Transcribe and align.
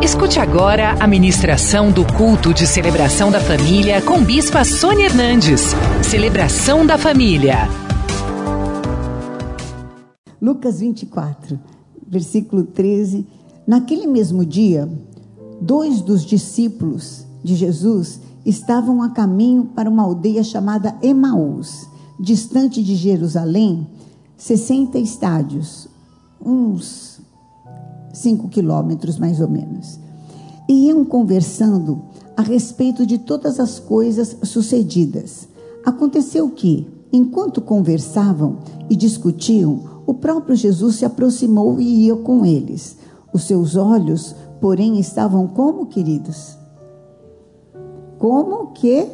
Escute 0.00 0.38
agora 0.38 0.92
a 1.02 1.08
ministração 1.08 1.90
do 1.90 2.06
culto 2.16 2.54
de 2.54 2.68
celebração 2.68 3.32
da 3.32 3.40
família 3.40 4.00
com 4.00 4.22
Bispa 4.24 4.64
Sônia 4.64 5.06
Hernandes. 5.06 5.60
Celebração 6.08 6.86
da 6.86 6.96
família. 6.96 7.68
Lucas 10.40 10.78
24, 10.78 11.58
versículo 12.06 12.62
13. 12.62 13.26
Naquele 13.66 14.06
mesmo 14.06 14.46
dia, 14.46 14.88
dois 15.60 16.00
dos 16.00 16.24
discípulos 16.24 17.26
de 17.42 17.56
Jesus 17.56 18.20
estavam 18.46 19.02
a 19.02 19.10
caminho 19.10 19.64
para 19.64 19.90
uma 19.90 20.04
aldeia 20.04 20.44
chamada 20.44 20.96
Emaús, 21.02 21.88
distante 22.20 22.84
de 22.84 22.94
Jerusalém, 22.94 23.84
60 24.36 24.96
estádios, 25.00 25.88
uns 26.40 27.17
5 28.12 28.48
quilômetros 28.48 29.18
mais 29.18 29.40
ou 29.40 29.48
menos. 29.48 29.98
E 30.68 30.88
iam 30.88 31.04
conversando 31.04 32.02
a 32.36 32.42
respeito 32.42 33.06
de 33.06 33.18
todas 33.18 33.58
as 33.58 33.78
coisas 33.78 34.36
sucedidas. 34.42 35.48
Aconteceu 35.84 36.50
que, 36.50 36.86
enquanto 37.12 37.60
conversavam 37.60 38.58
e 38.88 38.94
discutiam, 38.94 39.80
o 40.06 40.14
próprio 40.14 40.56
Jesus 40.56 40.96
se 40.96 41.04
aproximou 41.04 41.80
e 41.80 42.06
ia 42.06 42.16
com 42.16 42.44
eles. 42.44 42.96
Os 43.32 43.44
seus 43.44 43.76
olhos, 43.76 44.34
porém, 44.60 44.98
estavam 44.98 45.46
como, 45.46 45.86
queridos? 45.86 46.56
Como 48.18 48.68
que 48.72 49.06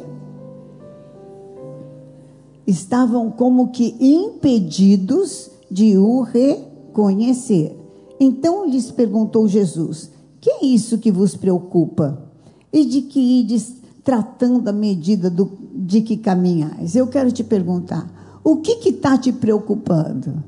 estavam 2.67 3.29
como 3.29 3.69
que 3.69 3.95
impedidos 3.99 5.51
de 5.69 5.97
o 5.97 6.21
reconhecer. 6.21 7.84
Então 8.19 8.65
lhes 8.67 8.91
perguntou 8.91 9.47
Jesus: 9.47 10.11
Que 10.39 10.49
é 10.49 10.65
isso 10.65 10.97
que 10.97 11.11
vos 11.11 11.35
preocupa? 11.35 12.23
E 12.71 12.85
de 12.85 13.01
que 13.01 13.19
ides 13.41 13.75
tratando 14.03 14.67
a 14.67 14.73
medida 14.73 15.29
do, 15.29 15.51
de 15.73 16.01
que 16.01 16.17
caminhais? 16.17 16.95
Eu 16.95 17.07
quero 17.07 17.31
te 17.31 17.43
perguntar: 17.43 18.39
o 18.43 18.57
que 18.57 18.89
está 18.89 19.17
te 19.17 19.31
preocupando? 19.31 20.43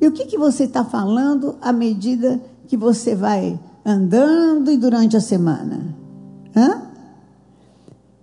E 0.00 0.06
o 0.06 0.10
que, 0.10 0.24
que 0.24 0.36
você 0.36 0.64
está 0.64 0.84
falando 0.84 1.54
à 1.60 1.72
medida 1.72 2.40
que 2.66 2.76
você 2.76 3.14
vai 3.14 3.58
andando 3.84 4.70
e 4.70 4.76
durante 4.76 5.16
a 5.16 5.20
semana? 5.20 5.94
Hã? 6.56 6.82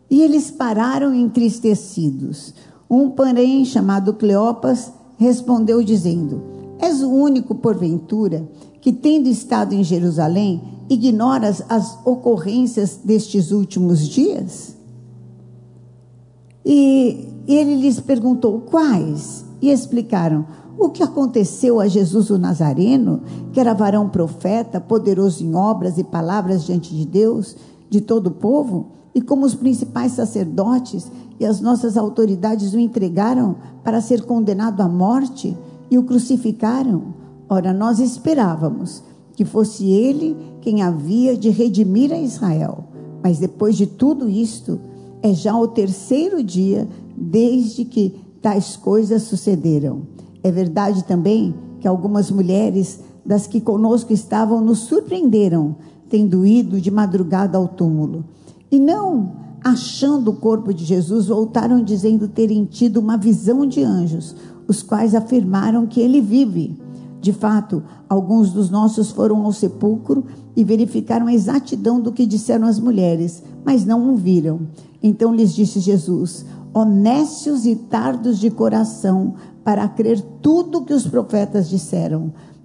E 0.10 0.22
eles 0.22 0.52
pararam 0.52 1.14
entristecidos. 1.14 2.54
Um 2.90 3.12
porém, 3.12 3.64
chamado 3.64 4.14
Cleopas, 4.14 4.92
respondeu 5.18 5.84
dizendo: 5.84 6.59
És 6.80 7.02
o 7.02 7.10
único, 7.10 7.54
porventura, 7.56 8.48
que, 8.80 8.94
tendo 8.94 9.28
estado 9.28 9.74
em 9.76 9.84
Jerusalém, 9.84 10.64
ignoras 10.90 11.62
as 11.68 12.00
ocorrências 12.06 13.00
destes 13.04 13.52
últimos 13.52 14.08
dias? 14.08 14.76
E 16.66 17.28
ele 17.48 17.76
lhes 17.76 18.00
perguntou: 18.00 18.62
Quais? 18.62 19.44
E 19.62 19.70
explicaram: 19.70 20.46
O 20.78 20.90
que 20.90 21.04
aconteceu 21.04 21.82
a 21.82 21.88
Jesus 21.88 22.30
o 22.30 22.38
Nazareno, 22.38 23.22
que 23.52 23.60
era 23.60 23.74
varão 23.74 24.08
profeta, 24.08 24.80
poderoso 24.80 25.44
em 25.44 25.56
obras 25.56 25.98
e 25.98 26.04
palavras 26.04 26.64
diante 26.64 26.96
de 26.96 27.06
Deus, 27.06 27.58
de 27.90 28.00
todo 28.00 28.28
o 28.28 28.32
povo? 28.32 28.88
E 29.14 29.22
como 29.22 29.46
os 29.46 29.56
principais 29.56 30.14
sacerdotes 30.14 31.12
e 31.40 31.46
as 31.46 31.60
nossas 31.60 31.98
autoridades 31.98 32.74
o 32.74 32.80
entregaram 32.80 33.56
para 33.84 34.00
ser 34.00 34.24
condenado 34.24 34.82
à 34.82 34.88
morte 34.88 35.58
e 35.90 35.98
o 35.98 36.04
crucificaram, 36.04 37.14
ora, 37.48 37.74
nós 37.74 38.00
esperávamos 38.00 39.04
que 39.34 39.46
fosse 39.46 39.90
ele 39.90 40.36
quem 40.62 40.82
havia 40.82 41.36
de 41.36 41.50
redimir 41.50 42.12
a 42.12 42.18
Israel. 42.18 42.86
Mas 43.24 43.40
depois 43.40 43.76
de 43.76 43.86
tudo 43.86 44.30
isto, 44.30 44.80
é 45.22 45.34
já 45.34 45.58
o 45.58 45.68
terceiro 45.68 46.44
dia 46.44 46.88
desde 47.16 47.86
que 47.86 48.16
tais 48.42 48.76
coisas 48.76 49.24
sucederam. 49.24 50.02
É 50.44 50.52
verdade 50.52 51.04
também 51.04 51.54
que 51.80 51.88
algumas 51.88 52.32
mulheres 52.32 53.00
das 53.26 53.48
que 53.48 53.60
conosco 53.60 54.14
estavam 54.14 54.62
nos 54.62 54.80
surpreenderam, 54.80 55.76
tendo 56.10 56.46
ido 56.46 56.80
de 56.80 56.90
madrugada 56.90 57.58
ao 57.58 57.68
túmulo 57.68 58.26
e 58.72 58.80
não 58.80 59.32
achando 59.64 60.32
o 60.32 60.36
corpo 60.36 60.74
de 60.74 60.86
Jesus, 60.86 61.28
voltaram 61.28 61.84
dizendo 61.84 62.28
terem 62.28 62.66
tido 62.66 62.98
uma 62.98 63.18
visão 63.18 63.66
de 63.66 63.84
anjos, 63.84 64.36
os 64.70 64.84
quais 64.84 65.16
afirmaram 65.16 65.88
que 65.88 66.00
ele 66.00 66.22
vive. 66.22 66.80
De 67.20 67.34
fato, 67.34 67.84
alguns 68.08 68.52
dos 68.52 68.70
nossos 68.70 69.10
foram 69.10 69.44
ao 69.44 69.52
sepulcro 69.52 70.24
e 70.56 70.64
verificaram 70.64 71.28
a 71.28 71.34
exatidão 71.34 72.00
do 72.00 72.12
que 72.12 72.26
disseram 72.26 72.68
as 72.68 72.80
mulheres, 72.80 73.44
mas 73.66 73.84
não 73.84 74.14
o 74.14 74.16
viram. 74.16 74.62
Então 75.02 75.34
lhes 75.34 75.54
disse 75.54 75.80
Jesus: 75.80 76.46
Honestos 76.74 77.66
e 77.66 77.76
tardos 77.76 78.40
de 78.40 78.52
coração, 78.52 79.34
para 79.64 79.88
crer 79.88 80.22
tudo 80.42 80.86
que 80.86 80.94
os 80.94 81.06
profetas 81.06 81.68
disseram. 81.68 82.32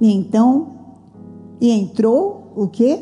E 0.00 0.12
então, 0.12 0.68
e 1.60 1.70
entrou 1.70 2.52
o 2.56 2.68
que? 2.68 2.98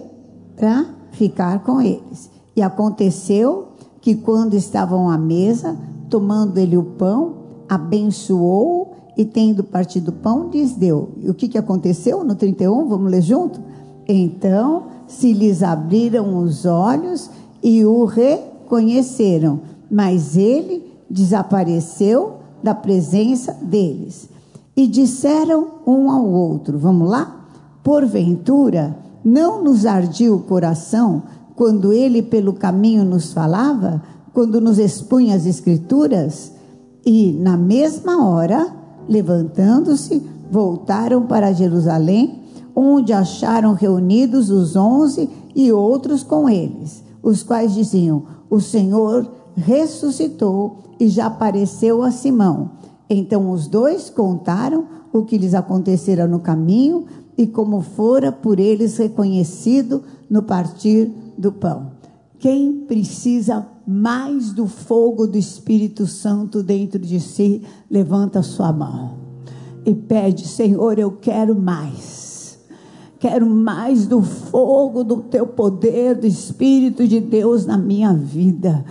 Para 0.56 0.86
ficar 1.12 1.62
com 1.62 1.80
eles. 1.80 2.30
E 2.54 2.62
aconteceu 2.62 3.68
que 4.00 4.14
quando 4.14 4.54
estavam 4.54 5.10
à 5.10 5.18
mesa, 5.18 5.76
tomando 6.08 6.58
ele 6.58 6.76
o 6.76 6.82
pão, 6.82 7.34
abençoou 7.68 8.94
e 9.16 9.24
tendo 9.24 9.64
partido 9.64 10.08
o 10.08 10.12
pão, 10.12 10.50
lhes 10.50 10.74
deu. 10.74 11.10
E 11.20 11.28
o 11.28 11.34
que, 11.34 11.48
que 11.48 11.58
aconteceu 11.58 12.22
no 12.22 12.34
31? 12.34 12.86
Vamos 12.86 13.10
ler 13.10 13.22
junto? 13.22 13.60
Então 14.06 14.84
se 15.06 15.32
lhes 15.32 15.62
abriram 15.62 16.38
os 16.38 16.64
olhos 16.64 17.30
e 17.62 17.84
o 17.84 18.04
reconheceram, 18.04 19.60
mas 19.90 20.36
ele 20.36 20.84
desapareceu 21.08 22.34
da 22.62 22.74
presença 22.74 23.52
deles. 23.62 24.28
E 24.76 24.86
disseram 24.86 25.68
um 25.86 26.10
ao 26.10 26.26
outro: 26.26 26.78
Vamos 26.78 27.08
lá? 27.08 27.46
Porventura, 27.82 28.96
não 29.24 29.62
nos 29.62 29.86
ardiu 29.86 30.34
o 30.34 30.42
coração 30.42 31.22
quando 31.54 31.92
ele 31.92 32.22
pelo 32.22 32.52
caminho 32.52 33.04
nos 33.04 33.32
falava, 33.32 34.02
quando 34.32 34.60
nos 34.60 34.78
expunha 34.78 35.34
as 35.34 35.46
Escrituras, 35.46 36.52
e 37.04 37.32
na 37.32 37.56
mesma 37.56 38.26
hora, 38.28 38.70
levantando-se, 39.08 40.22
voltaram 40.50 41.26
para 41.26 41.52
Jerusalém, 41.52 42.42
onde 42.74 43.12
acharam 43.12 43.72
reunidos 43.72 44.50
os 44.50 44.76
onze 44.76 45.30
e 45.54 45.72
outros 45.72 46.22
com 46.22 46.48
eles, 46.48 47.02
os 47.22 47.42
quais 47.42 47.72
diziam: 47.72 48.24
O 48.50 48.60
Senhor 48.60 49.26
ressuscitou 49.56 50.78
e 51.00 51.08
já 51.08 51.26
apareceu 51.26 52.02
a 52.02 52.10
Simão. 52.10 52.72
Então 53.08 53.50
os 53.50 53.68
dois 53.68 54.10
contaram 54.10 54.86
o 55.12 55.24
que 55.24 55.38
lhes 55.38 55.54
acontecera 55.54 56.26
no 56.26 56.40
caminho 56.40 57.06
e 57.38 57.46
como 57.46 57.80
fora 57.80 58.32
por 58.32 58.58
eles 58.58 58.96
reconhecido 58.96 60.02
no 60.28 60.42
partir 60.42 61.10
do 61.38 61.52
pão. 61.52 61.92
Quem 62.38 62.84
precisa 62.86 63.66
mais 63.86 64.52
do 64.52 64.66
fogo 64.66 65.26
do 65.26 65.38
Espírito 65.38 66.06
Santo 66.06 66.62
dentro 66.62 66.98
de 66.98 67.20
si, 67.20 67.62
levanta 67.90 68.42
sua 68.42 68.72
mão 68.72 69.14
e 69.84 69.94
pede: 69.94 70.46
Senhor, 70.46 70.98
eu 70.98 71.12
quero 71.12 71.54
mais. 71.54 72.58
Quero 73.18 73.48
mais 73.48 74.06
do 74.06 74.20
fogo 74.20 75.02
do 75.02 75.22
teu 75.22 75.46
poder, 75.46 76.16
do 76.16 76.26
Espírito 76.26 77.08
de 77.08 77.18
Deus 77.20 77.64
na 77.64 77.78
minha 77.78 78.12
vida 78.12 78.84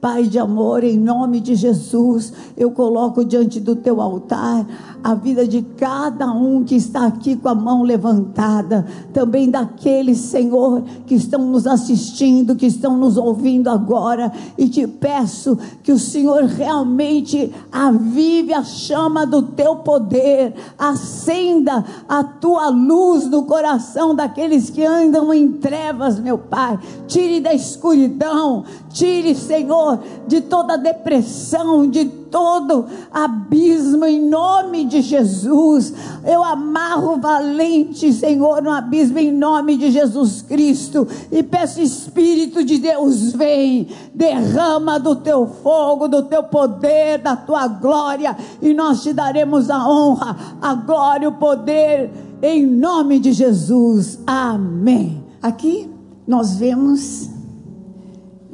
Pai 0.00 0.24
de 0.24 0.38
amor, 0.38 0.82
em 0.82 0.98
nome 0.98 1.40
de 1.40 1.54
Jesus, 1.54 2.32
eu 2.56 2.70
coloco 2.70 3.22
diante 3.22 3.60
do 3.60 3.76
teu 3.76 4.00
altar 4.00 4.66
a 5.02 5.14
vida 5.14 5.46
de 5.46 5.62
cada 5.62 6.30
um 6.30 6.62
que 6.62 6.74
está 6.74 7.06
aqui 7.06 7.34
com 7.36 7.48
a 7.48 7.54
mão 7.54 7.82
levantada, 7.82 8.86
também 9.12 9.50
daqueles, 9.50 10.18
Senhor, 10.18 10.82
que 11.06 11.14
estão 11.14 11.46
nos 11.46 11.66
assistindo, 11.66 12.54
que 12.54 12.66
estão 12.66 12.96
nos 12.96 13.16
ouvindo 13.16 13.68
agora, 13.68 14.30
e 14.58 14.68
te 14.68 14.86
peço 14.86 15.58
que 15.82 15.92
o 15.92 15.98
Senhor 15.98 16.44
realmente 16.44 17.50
avive 17.72 18.52
a 18.52 18.62
chama 18.62 19.26
do 19.26 19.42
teu 19.42 19.76
poder, 19.76 20.54
acenda 20.78 21.84
a 22.08 22.22
tua 22.22 22.68
luz 22.68 23.26
no 23.26 23.44
coração 23.44 24.14
daqueles 24.14 24.68
que 24.68 24.84
andam 24.84 25.32
em 25.32 25.52
trevas, 25.52 26.18
meu 26.18 26.36
Pai. 26.36 26.78
Tire 27.06 27.40
da 27.40 27.54
escuridão, 27.54 28.64
tire, 28.90 29.34
Senhor, 29.34 29.89
de 30.26 30.40
toda 30.40 30.76
depressão, 30.76 31.88
de 31.88 32.04
todo 32.04 32.86
abismo 33.12 34.04
em 34.04 34.28
nome 34.28 34.84
de 34.84 35.00
Jesus. 35.00 35.92
Eu 36.24 36.44
amarro 36.44 37.18
valente, 37.18 38.12
Senhor, 38.12 38.62
no 38.62 38.70
abismo 38.70 39.18
em 39.18 39.32
nome 39.32 39.76
de 39.76 39.90
Jesus 39.90 40.42
Cristo 40.42 41.06
e 41.30 41.42
peço 41.42 41.80
Espírito 41.80 42.64
de 42.64 42.78
Deus, 42.78 43.32
vem, 43.32 43.88
derrama 44.14 44.98
do 44.98 45.16
teu 45.16 45.46
fogo, 45.46 46.08
do 46.08 46.22
teu 46.22 46.44
poder, 46.44 47.18
da 47.18 47.36
tua 47.36 47.66
glória 47.66 48.36
e 48.62 48.72
nós 48.72 49.02
te 49.02 49.12
daremos 49.12 49.70
a 49.70 49.88
honra, 49.88 50.36
a 50.60 50.74
glória, 50.74 51.28
o 51.28 51.32
poder 51.32 52.10
em 52.42 52.66
nome 52.66 53.18
de 53.18 53.32
Jesus. 53.32 54.18
Amém. 54.26 55.22
Aqui 55.42 55.90
nós 56.26 56.56
vemos 56.56 57.28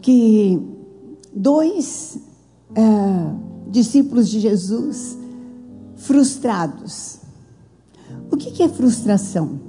que 0.00 0.75
dois 1.37 2.19
é, 2.75 3.71
discípulos 3.71 4.29
de 4.31 4.41
Jesus 4.41 5.19
frustrados. 5.97 7.19
O 8.31 8.37
que 8.37 8.62
é 8.62 8.69
frustração? 8.69 9.61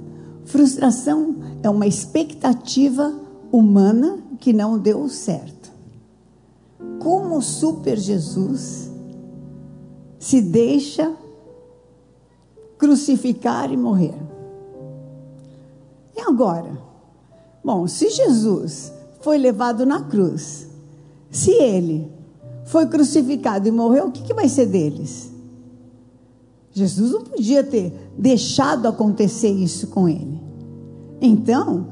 Frustração 0.46 1.36
é 1.62 1.68
uma 1.68 1.86
expectativa 1.86 3.14
humana 3.52 4.18
que 4.40 4.52
não 4.52 4.78
deu 4.78 5.08
certo. 5.08 5.70
Como 6.98 7.36
o 7.36 7.42
super 7.42 7.98
Jesus 7.98 8.90
se 10.18 10.40
deixa 10.40 11.14
crucificar 12.78 13.70
e 13.70 13.76
morrer? 13.76 14.14
E 16.16 16.20
agora? 16.22 16.78
Bom, 17.62 17.86
se 17.86 18.08
Jesus 18.08 18.92
foi 19.20 19.36
levado 19.36 19.84
na 19.84 20.02
cruz, 20.02 20.67
se 21.30 21.50
ele 21.50 22.10
foi 22.64 22.86
crucificado 22.86 23.68
e 23.68 23.70
morreu, 23.70 24.06
o 24.06 24.10
que, 24.10 24.22
que 24.22 24.34
vai 24.34 24.48
ser 24.48 24.66
deles? 24.66 25.30
Jesus 26.72 27.12
não 27.12 27.24
podia 27.24 27.64
ter 27.64 27.92
deixado 28.16 28.86
acontecer 28.86 29.50
isso 29.50 29.88
com 29.88 30.08
ele. 30.08 30.40
Então, 31.20 31.86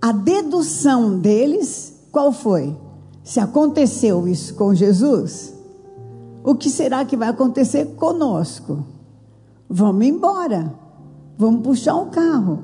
a 0.00 0.12
dedução 0.12 1.18
deles, 1.18 1.94
qual 2.12 2.30
foi? 2.30 2.76
Se 3.22 3.40
aconteceu 3.40 4.28
isso 4.28 4.54
com 4.54 4.74
Jesus, 4.74 5.54
o 6.44 6.54
que 6.54 6.68
será 6.68 7.04
que 7.06 7.16
vai 7.16 7.28
acontecer 7.28 7.86
conosco? 7.96 8.84
Vamos 9.68 10.04
embora, 10.04 10.74
vamos 11.38 11.62
puxar 11.62 11.94
um 11.94 12.10
carro. 12.10 12.62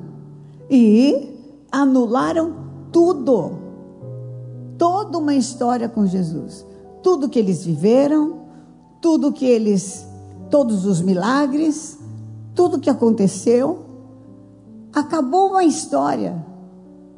E 0.68 1.30
anularam 1.72 2.54
tudo, 2.92 3.52
toda 4.80 5.18
uma 5.18 5.36
história 5.36 5.88
com 5.88 6.06
Jesus 6.06 6.64
tudo 7.02 7.28
que 7.28 7.38
eles 7.38 7.64
viveram, 7.64 8.40
tudo 9.00 9.32
que 9.32 9.44
eles, 9.44 10.06
todos 10.50 10.84
os 10.84 11.00
milagres, 11.00 11.98
tudo 12.54 12.80
que 12.80 12.90
aconteceu, 12.90 13.86
acabou 14.92 15.50
uma 15.50 15.64
história, 15.64 16.44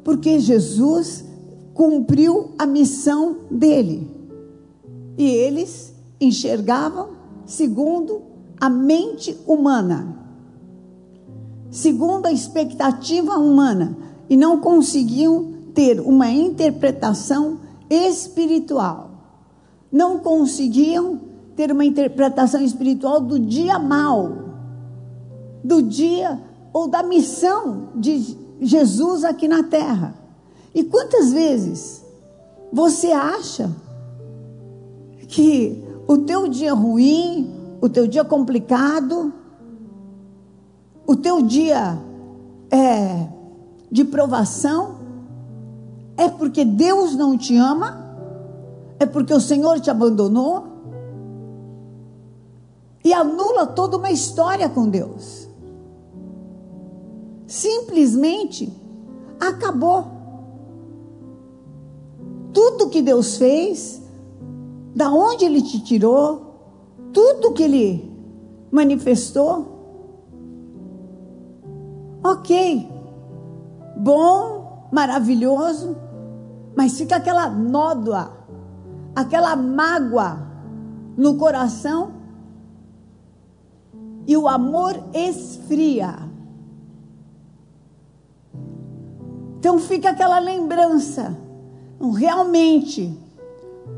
porque 0.03 0.39
Jesus 0.39 1.25
cumpriu 1.73 2.51
a 2.57 2.65
missão 2.65 3.37
dele. 3.49 4.09
E 5.17 5.25
eles 5.29 5.93
enxergavam 6.19 7.09
segundo 7.45 8.21
a 8.59 8.69
mente 8.69 9.37
humana, 9.45 10.17
segundo 11.69 12.25
a 12.27 12.31
expectativa 12.31 13.37
humana, 13.37 13.97
e 14.29 14.37
não 14.37 14.59
conseguiam 14.59 15.52
ter 15.73 15.99
uma 15.99 16.29
interpretação 16.29 17.59
espiritual 17.89 19.13
não 19.93 20.17
conseguiam 20.17 21.21
ter 21.55 21.71
uma 21.71 21.85
interpretação 21.85 22.61
espiritual 22.61 23.21
do 23.21 23.37
dia 23.37 23.77
mal, 23.77 24.27
do 25.63 25.83
dia 25.83 26.41
ou 26.73 26.87
da 26.87 27.03
missão 27.03 27.89
de 27.95 28.35
Jesus 28.59 29.23
aqui 29.23 29.47
na 29.47 29.61
terra. 29.61 30.15
E 30.73 30.83
quantas 30.83 31.31
vezes 31.31 32.03
você 32.71 33.11
acha 33.11 33.69
que 35.27 35.83
o 36.07 36.17
teu 36.17 36.47
dia 36.47 36.73
ruim, 36.73 37.53
o 37.79 37.87
teu 37.87 38.07
dia 38.07 38.23
complicado, 38.23 39.31
o 41.05 41.15
teu 41.15 41.43
dia 41.43 41.99
é, 42.71 43.27
de 43.91 44.03
provação, 44.03 44.92
é 46.17 46.29
porque 46.29 46.63
Deus 46.63 47.15
não 47.15 47.37
te 47.37 47.55
ama? 47.55 48.15
É 48.99 49.05
porque 49.05 49.33
o 49.33 49.39
Senhor 49.39 49.79
te 49.79 49.89
abandonou? 49.89 50.67
E 53.03 53.13
anula 53.13 53.67
toda 53.67 53.97
uma 53.97 54.11
história 54.11 54.69
com 54.69 54.87
Deus. 54.87 55.47
Simplesmente 57.45 58.71
acabou. 59.39 60.05
Tudo 62.53 62.89
que 62.89 63.01
Deus 63.01 63.37
fez, 63.37 64.01
da 64.95 65.11
onde 65.11 65.43
Ele 65.43 65.61
te 65.61 65.83
tirou, 65.83 66.53
tudo 67.11 67.51
que 67.51 67.63
Ele 67.63 68.11
manifestou, 68.71 69.73
ok, 72.23 72.87
bom, 73.97 74.87
maravilhoso, 74.91 75.97
mas 76.75 76.97
fica 76.97 77.15
aquela 77.15 77.49
nódoa 77.49 78.43
aquela 79.15 79.55
mágoa 79.55 80.47
no 81.15 81.35
coração 81.35 82.13
e 84.25 84.35
o 84.35 84.47
amor 84.47 84.99
esfria. 85.13 86.15
Então 89.59 89.79
fica 89.79 90.09
aquela 90.09 90.39
lembrança. 90.39 91.37
Realmente 92.15 93.17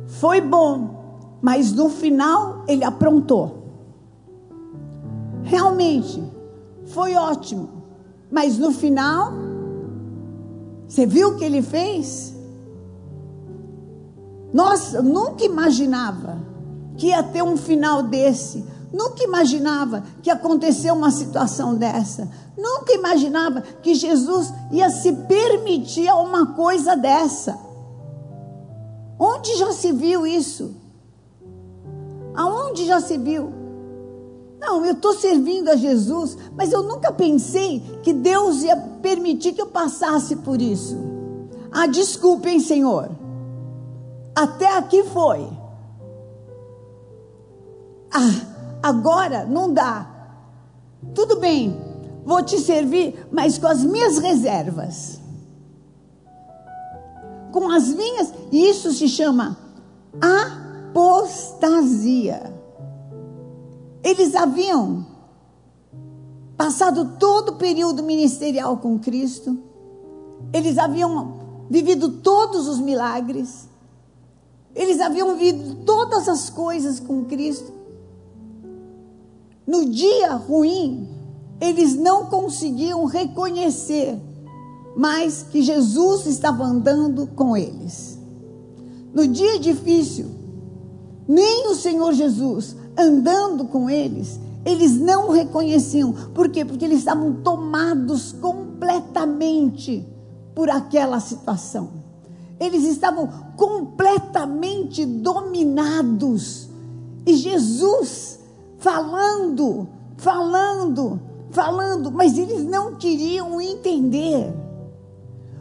foi 0.08 0.42
bom, 0.42 1.38
mas 1.42 1.72
no 1.72 1.90
final 1.90 2.64
ele 2.68 2.84
aprontou. 2.84 3.64
Realmente 5.44 6.24
foi 6.86 7.16
ótimo, 7.16 7.70
mas 8.32 8.58
no 8.58 8.72
final 8.72 9.32
você 10.88 11.06
viu 11.06 11.30
o 11.30 11.38
que 11.38 11.44
ele 11.44 11.62
fez? 11.62 12.35
Nossa, 14.56 15.02
nunca 15.02 15.44
imaginava 15.44 16.38
que 16.96 17.08
ia 17.08 17.22
ter 17.22 17.44
um 17.44 17.58
final 17.58 18.02
desse. 18.02 18.64
Nunca 18.90 19.22
imaginava 19.22 20.02
que 20.22 20.30
ia 20.30 20.34
acontecer 20.34 20.92
uma 20.92 21.12
situação 21.12 21.76
dessa. 21.76 22.32
Nunca 22.58 22.94
imaginava 22.94 23.60
que 23.60 23.94
Jesus 23.94 24.54
ia 24.72 24.90
se 24.90 25.12
permitir 25.12 26.10
uma 26.10 26.54
coisa 26.54 26.96
dessa. 26.96 27.60
Onde 29.20 29.58
já 29.58 29.74
se 29.74 29.92
viu 29.92 30.26
isso? 30.26 30.74
Aonde 32.34 32.86
já 32.86 33.02
se 33.02 33.18
viu? 33.18 33.52
Não, 34.58 34.86
eu 34.86 34.94
estou 34.94 35.16
servindo 35.16 35.68
a 35.68 35.76
Jesus, 35.76 36.38
mas 36.56 36.72
eu 36.72 36.82
nunca 36.82 37.12
pensei 37.12 37.82
que 38.04 38.14
Deus 38.14 38.64
ia 38.64 38.78
permitir 38.78 39.52
que 39.52 39.62
eu 39.62 39.68
passasse 39.68 40.38
por 40.38 40.62
isso. 40.62 40.98
Ah, 41.70 41.88
desculpem, 41.88 42.62
Senhor. 42.62 43.25
Até 44.36 44.78
aqui 44.78 45.04
foi. 45.04 45.48
Ah, 48.12 48.32
agora 48.84 49.46
não 49.46 49.74
dá. 49.74 50.12
Tudo 51.14 51.40
bem, 51.40 51.80
vou 52.26 52.44
te 52.44 52.60
servir, 52.60 53.28
mas 53.32 53.58
com 53.58 53.68
as 53.68 53.84
minhas 53.84 54.18
reservas. 54.18 55.22
Com 57.52 57.72
as 57.72 57.88
minhas, 57.90 58.34
isso 58.52 58.92
se 58.92 59.08
chama 59.08 59.58
apostasia. 60.92 62.54
Eles 64.04 64.36
haviam 64.36 65.06
passado 66.58 67.18
todo 67.20 67.50
o 67.50 67.56
período 67.56 68.04
ministerial 68.04 68.78
com 68.78 69.00
Cristo, 69.00 69.58
eles 70.54 70.78
haviam 70.78 71.66
vivido 71.70 72.10
todos 72.10 72.68
os 72.68 72.80
milagres, 72.80 73.68
Eles 74.76 75.00
haviam 75.00 75.36
vivido 75.38 75.76
todas 75.86 76.28
as 76.28 76.50
coisas 76.50 77.00
com 77.00 77.24
Cristo. 77.24 77.72
No 79.66 79.86
dia 79.86 80.34
ruim, 80.34 81.08
eles 81.60 81.96
não 81.96 82.26
conseguiam 82.26 83.06
reconhecer 83.06 84.20
mais 84.96 85.44
que 85.44 85.62
Jesus 85.62 86.26
estava 86.26 86.64
andando 86.64 87.26
com 87.28 87.56
eles. 87.56 88.20
No 89.14 89.28
dia 89.28 89.58
difícil, 89.60 90.28
nem 91.28 91.68
o 91.68 91.76
Senhor 91.76 92.14
Jesus 92.14 92.76
andando 92.98 93.66
com 93.66 93.90
eles, 93.90 94.40
eles 94.66 95.00
não 95.00 95.32
reconheciam. 95.32 96.14
Por 96.34 96.50
quê? 96.50 96.66
Porque 96.66 96.84
eles 96.84 97.00
estavam 97.00 97.34
tomados 97.36 98.34
completamente 98.34 100.06
por 100.54 100.70
aquela 100.70 101.20
situação. 101.20 101.90
Eles 102.60 102.84
estavam 102.84 103.30
completamente 103.56 105.06
dominados. 105.06 106.70
E 107.26 107.36
Jesus 107.36 108.40
falando, 108.78 109.88
falando, 110.18 111.20
falando, 111.50 112.12
mas 112.12 112.38
eles 112.38 112.64
não 112.64 112.96
queriam 112.96 113.60
entender 113.60 114.54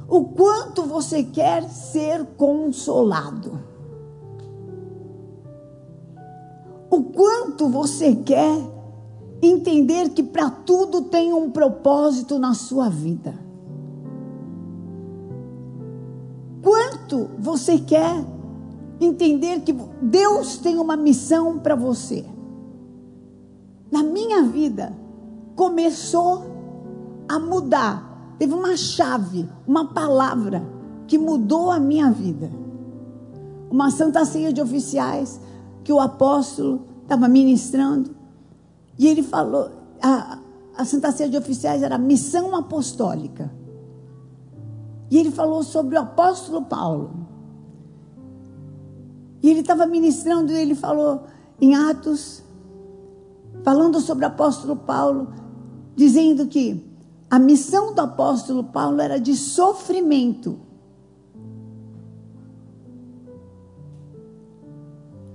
o 0.08 0.24
quanto 0.24 0.82
você 0.82 1.22
quer 1.22 1.68
ser 1.68 2.24
consolado. 2.36 3.58
O 6.90 7.02
quanto 7.04 7.68
você 7.68 8.14
quer 8.14 8.60
entender 9.42 10.10
que 10.10 10.22
para 10.22 10.50
tudo 10.50 11.02
tem 11.02 11.32
um 11.32 11.50
propósito 11.50 12.38
na 12.38 12.54
sua 12.54 12.88
vida. 12.88 13.43
Quanto 17.04 17.28
você 17.38 17.78
quer 17.78 18.24
entender 18.98 19.60
que 19.60 19.74
Deus 20.00 20.56
tem 20.56 20.78
uma 20.78 20.96
missão 20.96 21.58
para 21.58 21.74
você. 21.74 22.24
Na 23.92 24.02
minha 24.02 24.42
vida, 24.44 24.96
começou 25.54 26.44
a 27.28 27.38
mudar. 27.38 28.34
Teve 28.38 28.54
uma 28.54 28.74
chave, 28.74 29.46
uma 29.66 29.92
palavra 29.92 30.66
que 31.06 31.18
mudou 31.18 31.70
a 31.70 31.78
minha 31.78 32.10
vida. 32.10 32.50
Uma 33.70 33.90
santa 33.90 34.24
ceia 34.24 34.50
de 34.50 34.62
oficiais 34.62 35.38
que 35.84 35.92
o 35.92 36.00
apóstolo 36.00 36.86
estava 37.02 37.28
ministrando. 37.28 38.16
E 38.98 39.06
ele 39.06 39.22
falou: 39.22 39.70
a, 40.00 40.38
a 40.74 40.84
Santa 40.86 41.12
Ceia 41.12 41.28
de 41.28 41.36
Oficiais 41.36 41.82
era 41.82 41.98
missão 41.98 42.56
apostólica. 42.56 43.52
E 45.10 45.18
ele 45.18 45.30
falou 45.30 45.62
sobre 45.62 45.96
o 45.96 46.00
apóstolo 46.00 46.62
Paulo. 46.62 47.10
E 49.42 49.50
ele 49.50 49.60
estava 49.60 49.86
ministrando 49.86 50.52
e 50.52 50.56
ele 50.56 50.74
falou 50.74 51.24
em 51.60 51.74
Atos, 51.74 52.42
falando 53.62 54.00
sobre 54.00 54.24
o 54.24 54.28
apóstolo 54.28 54.76
Paulo, 54.76 55.28
dizendo 55.94 56.46
que 56.46 56.82
a 57.30 57.38
missão 57.38 57.94
do 57.94 58.00
apóstolo 58.00 58.64
Paulo 58.64 59.00
era 59.00 59.18
de 59.18 59.36
sofrimento. 59.36 60.58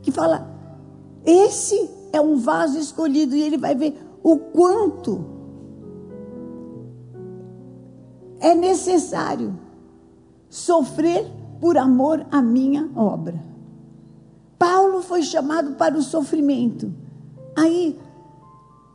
Que 0.01 0.11
fala, 0.11 0.47
esse 1.23 1.89
é 2.11 2.19
um 2.19 2.37
vaso 2.37 2.79
escolhido 2.79 3.35
e 3.35 3.43
ele 3.43 3.57
vai 3.57 3.75
ver 3.75 4.01
o 4.23 4.37
quanto 4.37 5.28
é 8.39 8.55
necessário 8.55 9.57
sofrer 10.49 11.29
por 11.59 11.77
amor 11.77 12.25
à 12.31 12.41
minha 12.41 12.89
obra. 12.95 13.43
Paulo 14.57 15.01
foi 15.01 15.23
chamado 15.23 15.75
para 15.75 15.97
o 15.97 16.01
sofrimento. 16.01 16.93
Aí, 17.55 17.97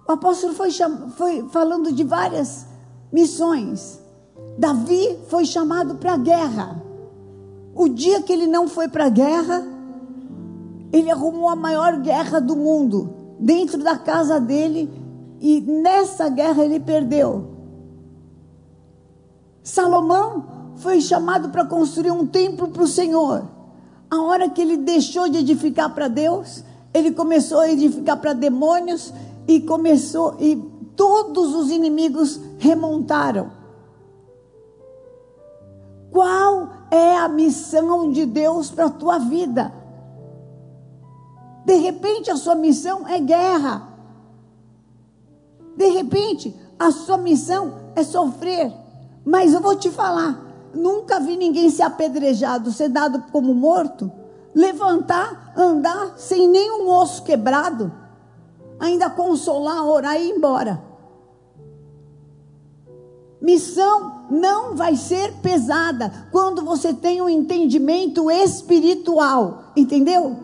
o 0.06 0.12
apóstolo 0.12 0.52
foi, 0.52 0.70
foi 1.16 1.48
falando 1.48 1.92
de 1.92 2.04
várias 2.04 2.66
missões. 3.12 3.98
Davi 4.58 5.18
foi 5.28 5.44
chamado 5.44 5.96
para 5.96 6.14
a 6.14 6.18
guerra. 6.18 6.82
O 7.74 7.88
dia 7.88 8.22
que 8.22 8.32
ele 8.32 8.46
não 8.46 8.68
foi 8.68 8.88
para 8.88 9.06
a 9.06 9.10
guerra, 9.10 9.66
ele 10.92 11.10
arrumou 11.10 11.48
a 11.48 11.56
maior 11.56 11.98
guerra 12.00 12.40
do 12.40 12.54
mundo 12.54 13.14
dentro 13.40 13.82
da 13.82 13.96
casa 13.96 14.38
dele 14.38 14.90
e 15.40 15.60
nessa 15.60 16.28
guerra 16.28 16.64
ele 16.64 16.78
perdeu. 16.78 17.53
Salomão 19.64 20.44
foi 20.76 21.00
chamado 21.00 21.48
para 21.48 21.64
construir 21.64 22.10
um 22.10 22.26
templo 22.26 22.68
para 22.68 22.82
o 22.82 22.86
Senhor. 22.86 23.48
A 24.10 24.20
hora 24.20 24.50
que 24.50 24.60
ele 24.60 24.76
deixou 24.76 25.26
de 25.26 25.38
edificar 25.38 25.92
para 25.94 26.06
Deus, 26.06 26.62
ele 26.92 27.12
começou 27.12 27.60
a 27.60 27.70
edificar 27.70 28.18
para 28.18 28.34
demônios 28.34 29.10
e 29.48 29.62
começou 29.62 30.36
e 30.38 30.56
todos 30.94 31.54
os 31.54 31.70
inimigos 31.70 32.38
remontaram. 32.58 33.50
Qual 36.10 36.68
é 36.90 37.16
a 37.16 37.26
missão 37.26 38.12
de 38.12 38.26
Deus 38.26 38.70
para 38.70 38.84
a 38.84 38.90
tua 38.90 39.18
vida? 39.18 39.72
De 41.64 41.74
repente 41.76 42.30
a 42.30 42.36
sua 42.36 42.54
missão 42.54 43.08
é 43.08 43.18
guerra. 43.18 43.88
De 45.74 45.88
repente 45.88 46.54
a 46.78 46.90
sua 46.90 47.16
missão 47.16 47.92
é 47.96 48.04
sofrer. 48.04 48.83
Mas 49.24 49.54
eu 49.54 49.60
vou 49.60 49.74
te 49.74 49.90
falar, 49.90 50.38
nunca 50.74 51.18
vi 51.18 51.36
ninguém 51.36 51.70
ser 51.70 51.82
apedrejado, 51.82 52.70
ser 52.70 52.88
dado 52.88 53.24
como 53.32 53.54
morto, 53.54 54.12
levantar, 54.54 55.52
andar 55.56 56.14
sem 56.18 56.46
nenhum 56.46 56.88
osso 56.88 57.22
quebrado, 57.22 57.90
ainda 58.78 59.08
consolar, 59.08 59.84
orar 59.86 60.16
e 60.20 60.28
ir 60.28 60.36
embora. 60.36 60.82
Missão 63.40 64.24
não 64.30 64.74
vai 64.74 64.96
ser 64.96 65.34
pesada 65.42 66.10
quando 66.30 66.64
você 66.64 66.94
tem 66.94 67.20
um 67.20 67.28
entendimento 67.28 68.30
espiritual, 68.30 69.64
entendeu? 69.76 70.43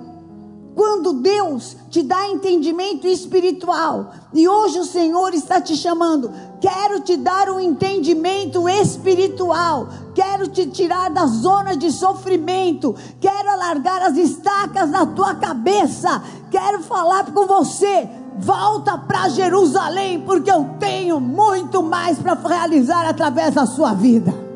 Quando 0.74 1.14
Deus 1.14 1.76
te 1.90 2.02
dá 2.02 2.28
entendimento 2.28 3.06
espiritual, 3.06 4.12
e 4.32 4.48
hoje 4.48 4.78
o 4.78 4.84
Senhor 4.84 5.34
está 5.34 5.60
te 5.60 5.76
chamando, 5.76 6.30
quero 6.60 7.00
te 7.00 7.16
dar 7.16 7.50
um 7.50 7.58
entendimento 7.58 8.68
espiritual, 8.68 9.88
quero 10.14 10.46
te 10.48 10.66
tirar 10.66 11.10
da 11.10 11.26
zona 11.26 11.76
de 11.76 11.90
sofrimento, 11.90 12.94
quero 13.20 13.50
alargar 13.50 14.02
as 14.02 14.16
estacas 14.16 14.88
na 14.88 15.06
tua 15.06 15.34
cabeça, 15.34 16.22
quero 16.50 16.82
falar 16.82 17.32
com 17.32 17.46
você. 17.46 18.08
Volta 18.38 18.96
para 18.96 19.28
Jerusalém, 19.28 20.20
porque 20.20 20.50
eu 20.50 20.64
tenho 20.78 21.20
muito 21.20 21.82
mais 21.82 22.18
para 22.18 22.34
realizar 22.34 23.06
através 23.06 23.54
da 23.54 23.66
sua 23.66 23.92
vida. 23.92 24.49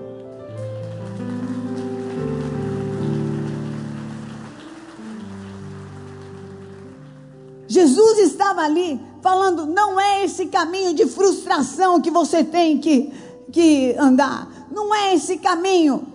Jesus 7.84 8.18
estava 8.30 8.62
ali 8.62 8.98
falando: 9.20 9.66
não 9.66 10.00
é 10.00 10.24
esse 10.24 10.46
caminho 10.46 10.94
de 10.94 11.06
frustração 11.06 12.00
que 12.00 12.10
você 12.10 12.42
tem 12.42 12.78
que, 12.78 13.12
que 13.52 13.94
andar, 13.98 14.68
não 14.70 14.94
é 14.94 15.14
esse 15.14 15.36
caminho 15.36 16.06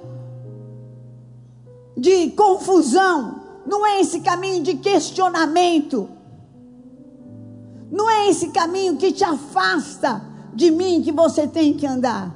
de 1.96 2.32
confusão, 2.32 3.42
não 3.68 3.86
é 3.86 4.02
esse 4.02 4.22
caminho 4.22 4.64
de 4.64 4.76
questionamento, 4.76 6.10
não 7.92 8.10
é 8.10 8.30
esse 8.30 8.50
caminho 8.50 8.98
que 8.98 9.12
te 9.12 9.24
afasta 9.24 10.24
de 10.54 10.72
mim 10.72 11.04
que 11.04 11.12
você 11.12 11.48
tem 11.48 11.74
que 11.74 11.86
andar. 11.86 12.36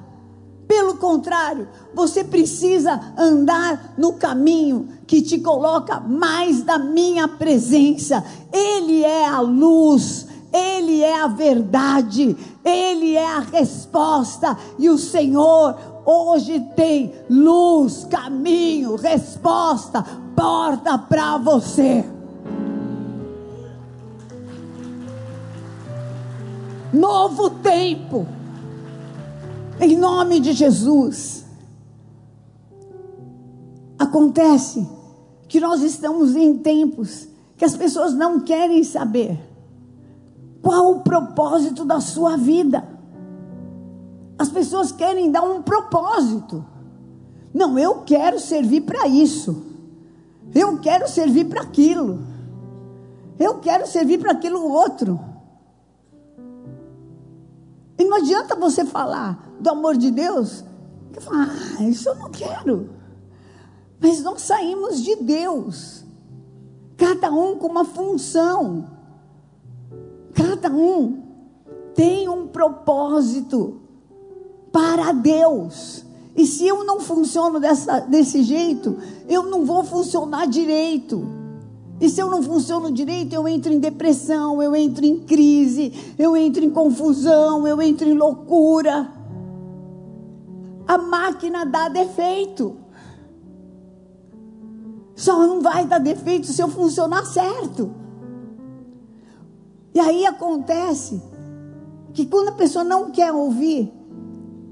Pelo 0.67 0.97
contrário, 0.97 1.67
você 1.93 2.23
precisa 2.23 3.13
andar 3.17 3.95
no 3.97 4.13
caminho 4.13 4.89
que 5.13 5.21
te 5.21 5.37
coloca 5.37 5.99
mais 5.99 6.63
da 6.63 6.79
minha 6.79 7.27
presença. 7.27 8.25
Ele 8.51 9.03
é 9.03 9.27
a 9.27 9.41
luz, 9.41 10.25
ele 10.51 11.01
é 11.01 11.21
a 11.21 11.27
verdade, 11.27 12.35
ele 12.65 13.13
é 13.13 13.23
a 13.23 13.41
resposta. 13.41 14.57
E 14.79 14.89
o 14.89 14.97
Senhor 14.97 15.77
hoje 16.03 16.59
tem 16.75 17.13
luz, 17.29 18.07
caminho, 18.09 18.95
resposta, 18.95 20.03
porta 20.35 20.97
para 20.97 21.37
você. 21.37 22.03
Novo 26.91 27.51
tempo 27.51 28.25
em 29.79 29.95
nome 29.95 30.39
de 30.39 30.53
Jesus. 30.53 31.45
Acontece 33.99 35.02
que 35.53 35.59
nós 35.59 35.83
estamos 35.83 36.35
em 36.35 36.57
tempos 36.57 37.27
que 37.55 37.63
as 37.63 37.77
pessoas 37.77 38.11
não 38.15 38.39
querem 38.39 38.83
saber 38.83 39.39
qual 40.63 40.93
o 40.93 41.01
propósito 41.01 41.85
da 41.85 42.01
sua 42.01 42.35
vida. 42.35 42.83
As 44.35 44.49
pessoas 44.49 44.91
querem 44.91 45.29
dar 45.29 45.43
um 45.43 45.61
propósito. 45.61 46.65
Não, 47.53 47.77
eu 47.77 48.01
quero 48.01 48.39
servir 48.39 48.81
para 48.81 49.07
isso. 49.07 49.63
Eu 50.55 50.79
quero 50.79 51.07
servir 51.07 51.45
para 51.45 51.61
aquilo. 51.61 52.21
Eu 53.37 53.59
quero 53.59 53.85
servir 53.85 54.17
para 54.17 54.31
aquilo 54.31 54.67
outro. 54.67 55.19
E 57.99 58.03
não 58.03 58.17
adianta 58.17 58.55
você 58.55 58.83
falar 58.85 59.53
do 59.59 59.69
amor 59.69 59.97
de 59.97 60.09
Deus. 60.09 60.65
Que 61.13 61.19
fala, 61.19 61.47
ah, 61.77 61.83
isso 61.83 62.09
eu 62.09 62.15
não 62.15 62.31
quero. 62.31 63.02
Mas 64.03 64.21
nós 64.21 64.41
saímos 64.41 65.01
de 65.01 65.15
Deus. 65.15 66.03
Cada 66.97 67.31
um 67.31 67.55
com 67.55 67.67
uma 67.67 67.85
função. 67.85 68.85
Cada 70.33 70.69
um 70.69 71.23
tem 71.95 72.27
um 72.27 72.47
propósito 72.47 73.79
para 74.73 75.13
Deus. 75.13 76.03
E 76.35 76.45
se 76.45 76.67
eu 76.67 76.83
não 76.83 76.99
funciono 76.99 77.61
dessa, 77.61 78.01
desse 78.01 78.43
jeito, 78.43 78.97
eu 79.29 79.43
não 79.43 79.63
vou 79.63 79.85
funcionar 79.85 80.47
direito. 80.47 81.25
E 82.01 82.09
se 82.09 82.19
eu 82.19 82.29
não 82.29 82.43
funciono 82.43 82.91
direito, 82.91 83.33
eu 83.33 83.47
entro 83.47 83.71
em 83.71 83.79
depressão, 83.79 84.61
eu 84.61 84.75
entro 84.75 85.05
em 85.05 85.19
crise, 85.19 85.93
eu 86.19 86.35
entro 86.35 86.61
em 86.61 86.69
confusão, 86.69 87.65
eu 87.65 87.81
entro 87.81 88.09
em 88.09 88.17
loucura. 88.17 89.09
A 90.85 90.97
máquina 90.97 91.65
dá 91.65 91.87
defeito. 91.87 92.82
Só 95.15 95.45
não 95.45 95.61
vai 95.61 95.85
dar 95.85 95.99
defeito 95.99 96.47
se 96.47 96.61
eu 96.61 96.67
funcionar 96.67 97.25
certo. 97.25 97.91
E 99.93 99.99
aí 99.99 100.25
acontece 100.25 101.21
que 102.13 102.25
quando 102.25 102.49
a 102.49 102.53
pessoa 102.53 102.83
não 102.83 103.11
quer 103.11 103.31
ouvir, 103.31 103.93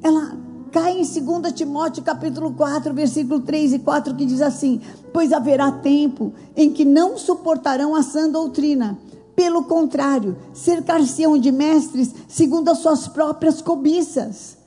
ela 0.01 0.37
cai 0.71 0.99
em 0.99 1.03
2 1.03 1.53
Timóteo 1.53 2.01
capítulo 2.01 2.53
4, 2.53 2.93
versículo 2.93 3.41
3 3.41 3.73
e 3.73 3.79
4, 3.79 4.15
que 4.15 4.25
diz 4.25 4.41
assim: 4.41 4.81
Pois 5.13 5.31
haverá 5.31 5.71
tempo 5.71 6.33
em 6.55 6.71
que 6.71 6.85
não 6.85 7.17
suportarão 7.17 7.93
a 7.93 8.01
sã 8.01 8.29
doutrina. 8.29 8.97
Pelo 9.35 9.63
contrário, 9.63 10.37
cercar-se-ão 10.53 11.37
de 11.37 11.51
mestres 11.51 12.13
segundo 12.27 12.69
as 12.69 12.79
suas 12.79 13.07
próprias 13.07 13.61
cobiças, 13.61 14.57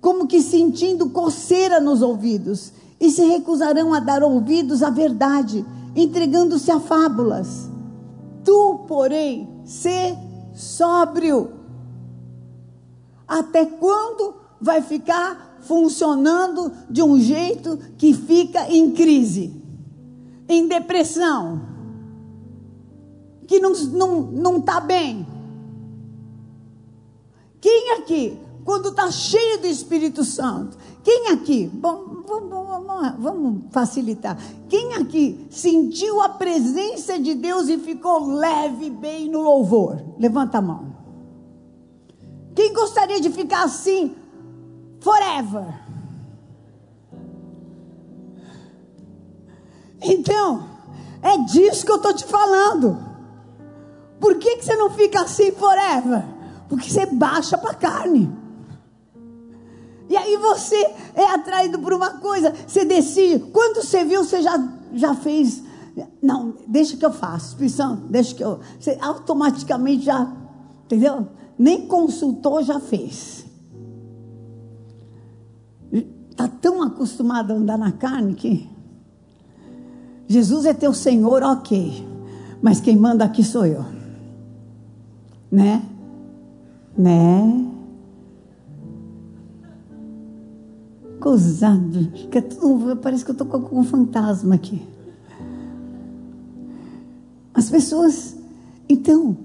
como 0.00 0.26
que 0.26 0.40
sentindo 0.42 1.10
coceira 1.10 1.78
nos 1.78 2.02
ouvidos, 2.02 2.72
e 3.00 3.10
se 3.10 3.24
recusarão 3.24 3.92
a 3.92 4.00
dar 4.00 4.22
ouvidos 4.22 4.82
à 4.82 4.90
verdade, 4.90 5.64
entregando-se 5.94 6.70
a 6.70 6.80
fábulas. 6.80 7.70
Tu, 8.44 8.84
porém, 8.86 9.48
se 9.64 10.16
sóbrio. 10.54 11.50
Até 13.28 13.66
quando 13.66 14.34
vai 14.60 14.80
ficar 14.80 15.58
funcionando 15.60 16.72
de 16.88 17.02
um 17.02 17.18
jeito 17.18 17.78
que 17.98 18.14
fica 18.14 18.70
em 18.72 18.92
crise, 18.92 19.52
em 20.48 20.66
depressão, 20.66 21.60
que 23.46 23.58
não 23.60 23.72
está 23.72 23.96
não, 23.96 24.20
não 24.22 24.60
tá 24.60 24.80
bem. 24.80 25.26
Quem 27.60 27.94
aqui, 27.94 28.38
quando 28.66 28.88
está 28.88 29.08
cheio 29.12 29.60
do 29.60 29.68
Espírito 29.68 30.24
Santo, 30.24 30.76
quem 31.04 31.28
aqui, 31.28 31.68
bom, 31.72 32.24
vamos, 32.26 32.50
vamos, 32.50 33.14
vamos 33.16 33.62
facilitar, 33.70 34.36
quem 34.68 34.94
aqui 34.94 35.46
sentiu 35.52 36.20
a 36.20 36.30
presença 36.30 37.16
de 37.16 37.36
Deus 37.36 37.68
e 37.68 37.78
ficou 37.78 38.26
leve, 38.26 38.90
bem 38.90 39.30
no 39.30 39.40
louvor? 39.40 40.02
Levanta 40.18 40.58
a 40.58 40.60
mão. 40.60 40.96
Quem 42.56 42.72
gostaria 42.72 43.20
de 43.20 43.30
ficar 43.30 43.62
assim 43.62 44.16
forever. 44.98 45.80
Então, 50.02 50.68
é 51.22 51.38
disso 51.44 51.86
que 51.86 51.92
eu 51.92 51.96
estou 51.96 52.14
te 52.14 52.24
falando. 52.24 52.98
Por 54.18 54.38
que, 54.38 54.56
que 54.56 54.64
você 54.64 54.74
não 54.74 54.90
fica 54.90 55.20
assim 55.20 55.52
forever? 55.52 56.24
Porque 56.68 56.90
você 56.90 57.06
baixa 57.06 57.56
para 57.56 57.70
a 57.70 57.74
carne. 57.74 58.35
E 60.16 60.18
aí 60.18 60.36
você 60.38 60.76
é 61.14 61.26
atraído 61.34 61.78
por 61.78 61.92
uma 61.92 62.14
coisa, 62.14 62.54
você 62.66 62.86
decide. 62.86 63.38
Quando 63.52 63.82
você 63.82 64.02
viu, 64.02 64.24
você 64.24 64.40
já, 64.40 64.56
já 64.94 65.14
fez. 65.14 65.62
Não, 66.22 66.54
deixa 66.66 66.96
que 66.96 67.04
eu 67.04 67.12
faço, 67.12 67.62
Espírito 67.62 68.06
deixa 68.08 68.34
que 68.34 68.42
eu. 68.42 68.60
Você 68.80 68.96
automaticamente 68.98 70.06
já, 70.06 70.26
entendeu? 70.86 71.28
Nem 71.58 71.86
consultou, 71.86 72.62
já 72.62 72.80
fez 72.80 73.44
está 76.30 76.46
tão 76.46 76.82
acostumado 76.82 77.50
a 77.52 77.56
andar 77.56 77.78
na 77.78 77.92
carne 77.92 78.34
que 78.34 78.68
Jesus 80.28 80.66
é 80.66 80.74
teu 80.74 80.92
Senhor, 80.92 81.42
ok, 81.42 82.06
mas 82.60 82.78
quem 82.78 82.96
manda 82.96 83.24
aqui 83.24 83.42
sou 83.42 83.64
eu, 83.64 83.84
né? 85.50 85.82
Né? 86.96 87.75
Gozado, 91.26 92.08
fica 92.14 92.40
tudo, 92.40 92.96
parece 92.98 93.24
que 93.24 93.32
eu 93.32 93.32
estou 93.32 93.48
com 93.48 93.80
um 93.80 93.82
fantasma 93.82 94.54
aqui. 94.54 94.80
As 97.52 97.68
pessoas, 97.68 98.36
então, 98.88 99.36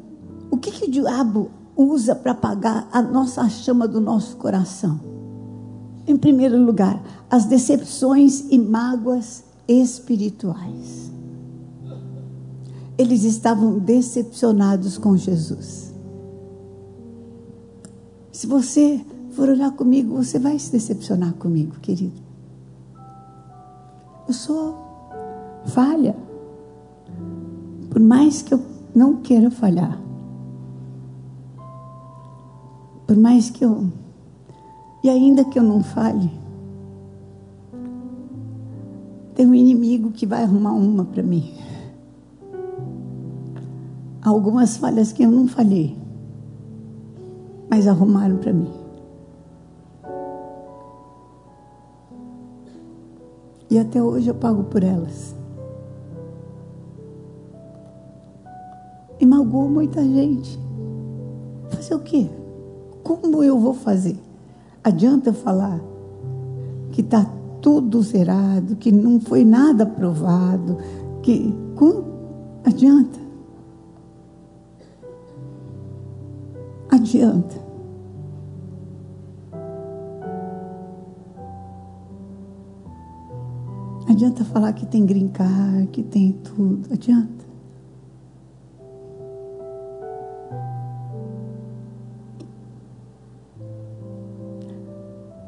o 0.51 0.57
que, 0.57 0.69
que 0.69 0.85
o 0.85 0.91
diabo 0.91 1.49
usa 1.75 2.13
para 2.13 2.33
apagar 2.33 2.87
a 2.91 3.01
nossa 3.01 3.49
chama 3.49 3.87
do 3.87 3.99
nosso 3.99 4.37
coração? 4.37 4.99
Em 6.05 6.15
primeiro 6.15 6.63
lugar, 6.63 7.01
as 7.27 7.45
decepções 7.45 8.45
e 8.51 8.59
mágoas 8.59 9.43
espirituais. 9.67 11.11
Eles 12.95 13.23
estavam 13.23 13.79
decepcionados 13.79 14.99
com 14.99 15.17
Jesus. 15.17 15.91
Se 18.31 18.45
você 18.45 19.03
for 19.31 19.49
olhar 19.49 19.71
comigo, 19.71 20.15
você 20.15 20.37
vai 20.37 20.57
se 20.59 20.71
decepcionar 20.71 21.33
comigo, 21.33 21.75
querido. 21.81 22.21
Eu 24.27 24.33
sou 24.33 24.77
falha. 25.65 26.15
Por 27.89 28.01
mais 28.01 28.41
que 28.41 28.53
eu 28.53 28.61
não 28.93 29.17
queira 29.17 29.49
falhar. 29.49 29.99
Por 33.07 33.17
mais 33.17 33.49
que 33.49 33.65
eu 33.65 33.89
e 35.03 35.09
ainda 35.09 35.43
que 35.43 35.57
eu 35.57 35.63
não 35.63 35.81
fale, 35.81 36.29
tem 39.33 39.47
um 39.47 39.55
inimigo 39.55 40.11
que 40.11 40.25
vai 40.25 40.43
arrumar 40.43 40.73
uma 40.73 41.03
para 41.03 41.23
mim. 41.23 41.53
Algumas 44.21 44.77
falhas 44.77 45.11
que 45.11 45.23
eu 45.23 45.31
não 45.31 45.47
falhei, 45.47 45.97
mas 47.69 47.87
arrumaram 47.87 48.37
para 48.37 48.53
mim. 48.53 48.80
E 53.71 53.79
até 53.79 54.03
hoje 54.03 54.27
eu 54.27 54.35
pago 54.35 54.65
por 54.65 54.83
elas. 54.83 55.33
E 59.17 59.25
magoou 59.25 59.69
muita 59.69 60.03
gente. 60.03 60.59
Fazer 61.69 61.95
o 61.95 61.99
quê? 61.99 62.29
Como 63.01 63.41
eu 63.41 63.57
vou 63.57 63.73
fazer? 63.73 64.17
Adianta 64.83 65.31
falar 65.31 65.79
que 66.91 66.99
está 66.99 67.25
tudo 67.61 68.01
zerado, 68.01 68.75
que 68.75 68.91
não 68.91 69.21
foi 69.21 69.45
nada 69.45 69.83
aprovado, 69.83 70.77
que. 71.23 71.55
Adianta. 72.65 73.19
Adianta. 76.89 77.70
Adianta 84.21 84.45
falar 84.45 84.71
que 84.73 84.85
tem 84.85 85.03
grincar, 85.03 85.87
que 85.91 86.03
tem 86.03 86.31
tudo. 86.31 86.93
Adianta. 86.93 87.41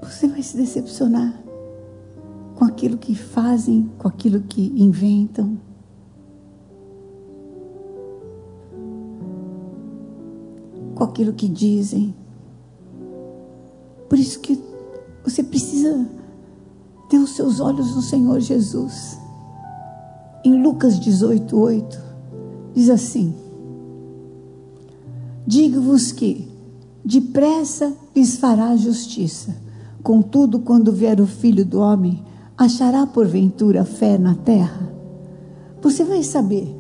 você 0.02 0.28
vai 0.28 0.42
se 0.42 0.58
decepcionar 0.58 1.40
com 2.56 2.66
aquilo 2.66 2.98
que 2.98 3.14
fazem, 3.14 3.92
com 4.00 4.08
aquilo 4.08 4.42
que 4.42 4.74
inventam. 4.76 5.56
Com 10.96 11.04
aquilo 11.04 11.34
que 11.34 11.48
dizem. 11.48 12.16
Por 14.10 14.18
isso 14.18 14.40
que 14.40 14.63
seus 17.44 17.60
olhos 17.60 17.94
no 17.94 18.02
Senhor 18.02 18.40
Jesus. 18.40 19.18
Em 20.46 20.62
Lucas 20.64 20.98
18, 20.98 21.60
8, 21.60 22.02
diz 22.74 22.90
assim: 22.90 23.34
Digo-vos 25.46 26.14
que 26.14 26.48
depressa 27.04 27.94
lhes 28.16 28.38
fará 28.38 28.76
justiça 28.78 29.64
Contudo, 30.02 30.60
quando 30.60 30.92
vier 30.92 31.22
o 31.22 31.26
filho 31.26 31.66
do 31.66 31.80
homem, 31.80 32.22
achará 32.58 33.08
porventura 33.08 33.86
fé 33.86 34.18
na 34.18 34.36
terra? 34.36 34.92
Você 35.82 36.04
vai 36.04 36.24
saber 36.24 36.76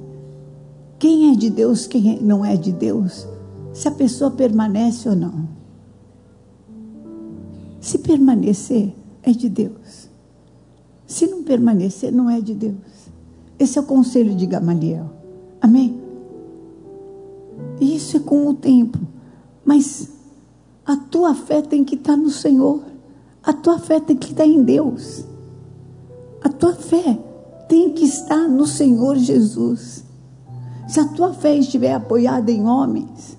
quem 0.99 1.31
é 1.31 1.35
de 1.35 1.49
Deus, 1.49 1.87
quem 1.87 2.21
não 2.21 2.43
é 2.43 2.57
de 2.57 2.73
Deus, 2.73 3.25
se 3.73 3.87
a 3.87 3.91
pessoa 3.91 4.29
permanece 4.29 5.07
ou 5.07 5.15
não. 5.15 5.47
Se 7.79 7.97
permanecer, 7.97 8.93
é 9.23 9.31
de 9.31 9.47
Deus. 9.47 10.12
Se 11.13 11.27
não 11.27 11.43
permanecer, 11.43 12.11
não 12.11 12.27
é 12.27 12.41
de 12.41 12.55
Deus. 12.55 12.73
Esse 13.59 13.77
é 13.77 13.81
o 13.81 13.85
conselho 13.85 14.33
de 14.33 14.47
Gamaliel. 14.47 15.11
Amém? 15.61 16.01
Isso 17.79 18.17
é 18.17 18.19
com 18.19 18.47
o 18.47 18.53
tempo. 18.55 18.97
Mas 19.63 20.09
a 20.83 20.97
tua 20.97 21.35
fé 21.35 21.61
tem 21.61 21.83
que 21.83 21.93
estar 21.93 22.17
no 22.17 22.31
Senhor. 22.31 22.81
A 23.43 23.53
tua 23.53 23.77
fé 23.77 23.99
tem 23.99 24.17
que 24.17 24.31
estar 24.31 24.47
em 24.47 24.63
Deus. 24.63 25.23
A 26.43 26.49
tua 26.49 26.73
fé 26.73 27.19
tem 27.69 27.91
que 27.91 28.05
estar 28.05 28.49
no 28.49 28.65
Senhor 28.65 29.15
Jesus. 29.15 30.03
Se 30.87 30.99
a 30.99 31.07
tua 31.09 31.31
fé 31.31 31.55
estiver 31.55 31.93
apoiada 31.93 32.51
em 32.51 32.65
homens, 32.65 33.37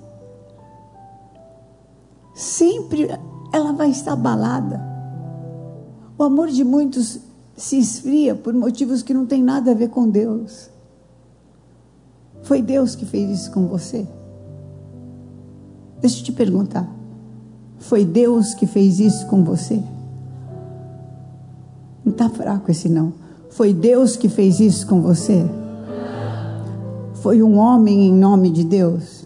sempre 2.37 3.09
ela 3.53 3.73
vai 3.73 3.91
estar 3.91 4.13
abalada. 4.13 4.81
O 6.17 6.23
amor 6.23 6.47
de 6.51 6.63
muitos 6.63 7.34
se 7.57 7.79
esfria 7.79 8.35
por 8.35 8.53
motivos 8.53 9.03
que 9.03 9.15
não 9.15 9.27
tem 9.27 9.43
nada 9.43 9.71
a 9.71 9.75
ver 9.75 9.89
com 9.89 10.09
Deus. 10.09 10.71
Foi 12.43 12.61
Deus 12.61 12.95
que 12.95 13.07
fez 13.07 13.31
isso 13.31 13.51
com 13.53 13.67
você? 13.67 14.07
Deixa 16.01 16.21
eu 16.21 16.25
te 16.25 16.33
perguntar. 16.33 16.89
Foi 17.79 18.05
Deus 18.05 18.55
que 18.55 18.67
fez 18.67 19.01
isso 19.01 19.27
com 19.27 19.43
você? 19.45 19.83
Não 22.05 22.13
está 22.13 22.29
fraco 22.29 22.71
esse 22.71 22.89
não. 22.89 23.13
Foi 23.51 23.73
Deus 23.73 24.17
que 24.17 24.29
fez 24.29 24.61
isso 24.61 24.87
com 24.87 25.01
você? 25.01 25.45
Foi 27.15 27.43
um 27.43 27.57
homem 27.57 28.09
em 28.09 28.13
nome 28.13 28.51
de 28.51 28.65
Deus? 28.65 29.24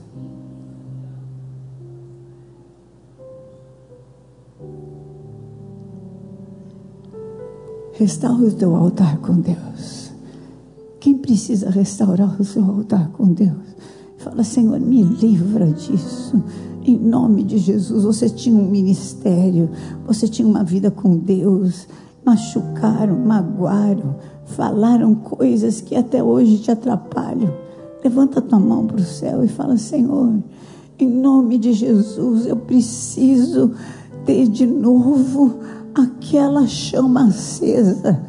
Restaure 7.98 8.46
o 8.46 8.52
teu 8.52 8.76
altar 8.76 9.18
com 9.18 9.40
Deus. 9.40 10.12
Quem 11.00 11.18
precisa 11.18 11.68
restaurar 11.68 12.40
o 12.40 12.44
seu 12.44 12.64
altar 12.64 13.10
com 13.10 13.32
Deus? 13.32 13.56
Fala, 14.18 14.44
Senhor, 14.44 14.78
me 14.78 15.02
livra 15.02 15.66
disso. 15.66 16.40
Em 16.84 16.96
nome 16.96 17.42
de 17.42 17.58
Jesus, 17.58 18.04
você 18.04 18.30
tinha 18.30 18.56
um 18.56 18.70
ministério, 18.70 19.68
você 20.06 20.28
tinha 20.28 20.46
uma 20.46 20.62
vida 20.62 20.92
com 20.92 21.16
Deus. 21.16 21.88
Machucaram, 22.24 23.18
magoaram, 23.18 24.14
falaram 24.46 25.16
coisas 25.16 25.80
que 25.80 25.96
até 25.96 26.22
hoje 26.22 26.58
te 26.58 26.70
atrapalham. 26.70 27.52
Levanta 28.04 28.40
tua 28.40 28.60
mão 28.60 28.86
para 28.86 28.98
o 28.98 29.04
céu 29.04 29.42
e 29.42 29.48
fala: 29.48 29.76
Senhor, 29.76 30.40
em 31.00 31.10
nome 31.10 31.58
de 31.58 31.72
Jesus, 31.72 32.46
eu 32.46 32.54
preciso 32.54 33.72
ter 34.24 34.46
de 34.46 34.66
novo 34.66 35.58
aquela 36.02 36.66
chama 36.66 37.28
acesa. 37.28 38.20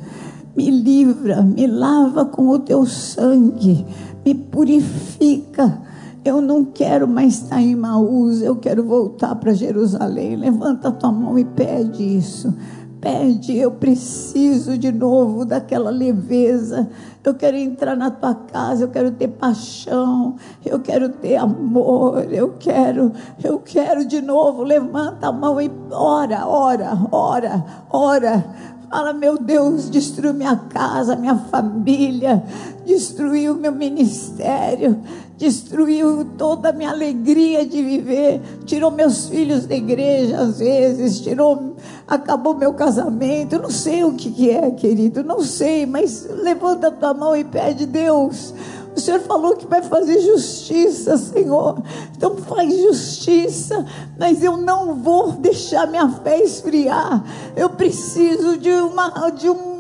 Me 0.56 0.70
livra, 0.70 1.42
me 1.42 1.68
lava 1.68 2.26
com 2.26 2.50
o 2.50 2.60
teu 2.60 2.86
sangue, 2.86 3.86
me 4.26 4.34
purifica. 4.34 5.82
Eu 6.24 6.42
não 6.42 6.66
quero 6.66 7.08
mais 7.08 7.36
estar 7.36 7.62
em 7.62 7.76
Maús, 7.76 8.42
eu 8.42 8.56
quero 8.56 8.84
voltar 8.84 9.36
para 9.36 9.54
Jerusalém. 9.54 10.36
Levanta 10.36 10.90
a 10.90 10.92
tua 10.92 11.12
mão 11.12 11.40
e 11.40 11.46
pede 11.46 12.04
isso. 12.04 12.54
Pede, 13.00 13.56
eu 13.56 13.72
preciso 13.72 14.78
de 14.78 14.92
novo 14.92 15.46
daquela 15.46 15.90
leveza. 15.90 16.90
Eu 17.24 17.34
quero 17.34 17.58
entrar 17.58 17.98
na 17.98 18.10
tua 18.10 18.34
casa, 18.34 18.86
eu 18.86 18.90
quero 18.90 19.12
ter 19.12 19.28
paixão, 19.28 20.38
eu 20.66 20.80
quero 20.80 21.10
ter 21.10 21.36
amor, 21.36 22.32
eu 22.32 22.56
quero, 22.58 23.12
eu 23.44 23.60
quero 23.60 24.06
de 24.06 24.22
novo. 24.22 24.64
Levanta 24.64 25.28
a 25.28 25.32
mão 25.32 25.60
e 25.60 25.70
ora, 25.92 26.48
ora, 26.48 26.98
ora, 27.12 27.66
ora. 27.90 28.46
Fala, 28.90 29.14
meu 29.14 29.38
Deus, 29.38 29.88
destruiu 29.88 30.34
minha 30.34 30.56
casa, 30.56 31.16
minha 31.16 31.36
família, 31.36 32.44
destruiu 32.88 33.54
meu 33.54 33.72
ministério, 33.72 35.00
destruiu 35.38 36.26
toda 36.36 36.70
a 36.70 36.74
minha 36.74 36.90
alegria 36.90 37.64
de 37.64 37.84
viver, 37.84 38.42
tirou 38.66 38.90
meus 38.90 39.30
filhos 39.30 39.68
da 39.68 39.76
igreja 39.76 40.40
às 40.40 40.58
vezes, 40.58 41.20
tirou, 41.20 41.76
acabou 42.10 42.56
meu 42.56 42.74
casamento. 42.74 43.60
Não 43.60 43.70
sei 43.70 44.04
o 44.04 44.14
que, 44.14 44.32
que 44.32 44.50
é, 44.50 44.72
querido, 44.72 45.24
não 45.24 45.42
sei, 45.42 45.86
mas 45.86 46.28
levanta 46.28 46.88
a 46.88 46.92
tua 46.92 47.14
mão 47.14 47.36
e 47.36 47.44
pede, 47.44 47.86
Deus. 47.86 48.54
O 48.96 49.00
Senhor 49.00 49.20
falou 49.22 49.56
que 49.56 49.68
vai 49.68 49.82
fazer 49.84 50.20
justiça, 50.20 51.16
Senhor. 51.16 51.82
Então 52.18 52.36
faz 52.36 52.76
justiça, 52.82 53.86
mas 54.18 54.44
eu 54.44 54.58
não 54.58 54.96
vou 54.96 55.32
deixar 55.34 55.88
minha 55.88 56.10
fé 56.10 56.42
esfriar. 56.42 57.24
Eu 57.56 57.70
preciso 57.70 58.58
de 58.58 58.72
uma 58.72 59.30
de 59.30 59.50
um 59.50 59.80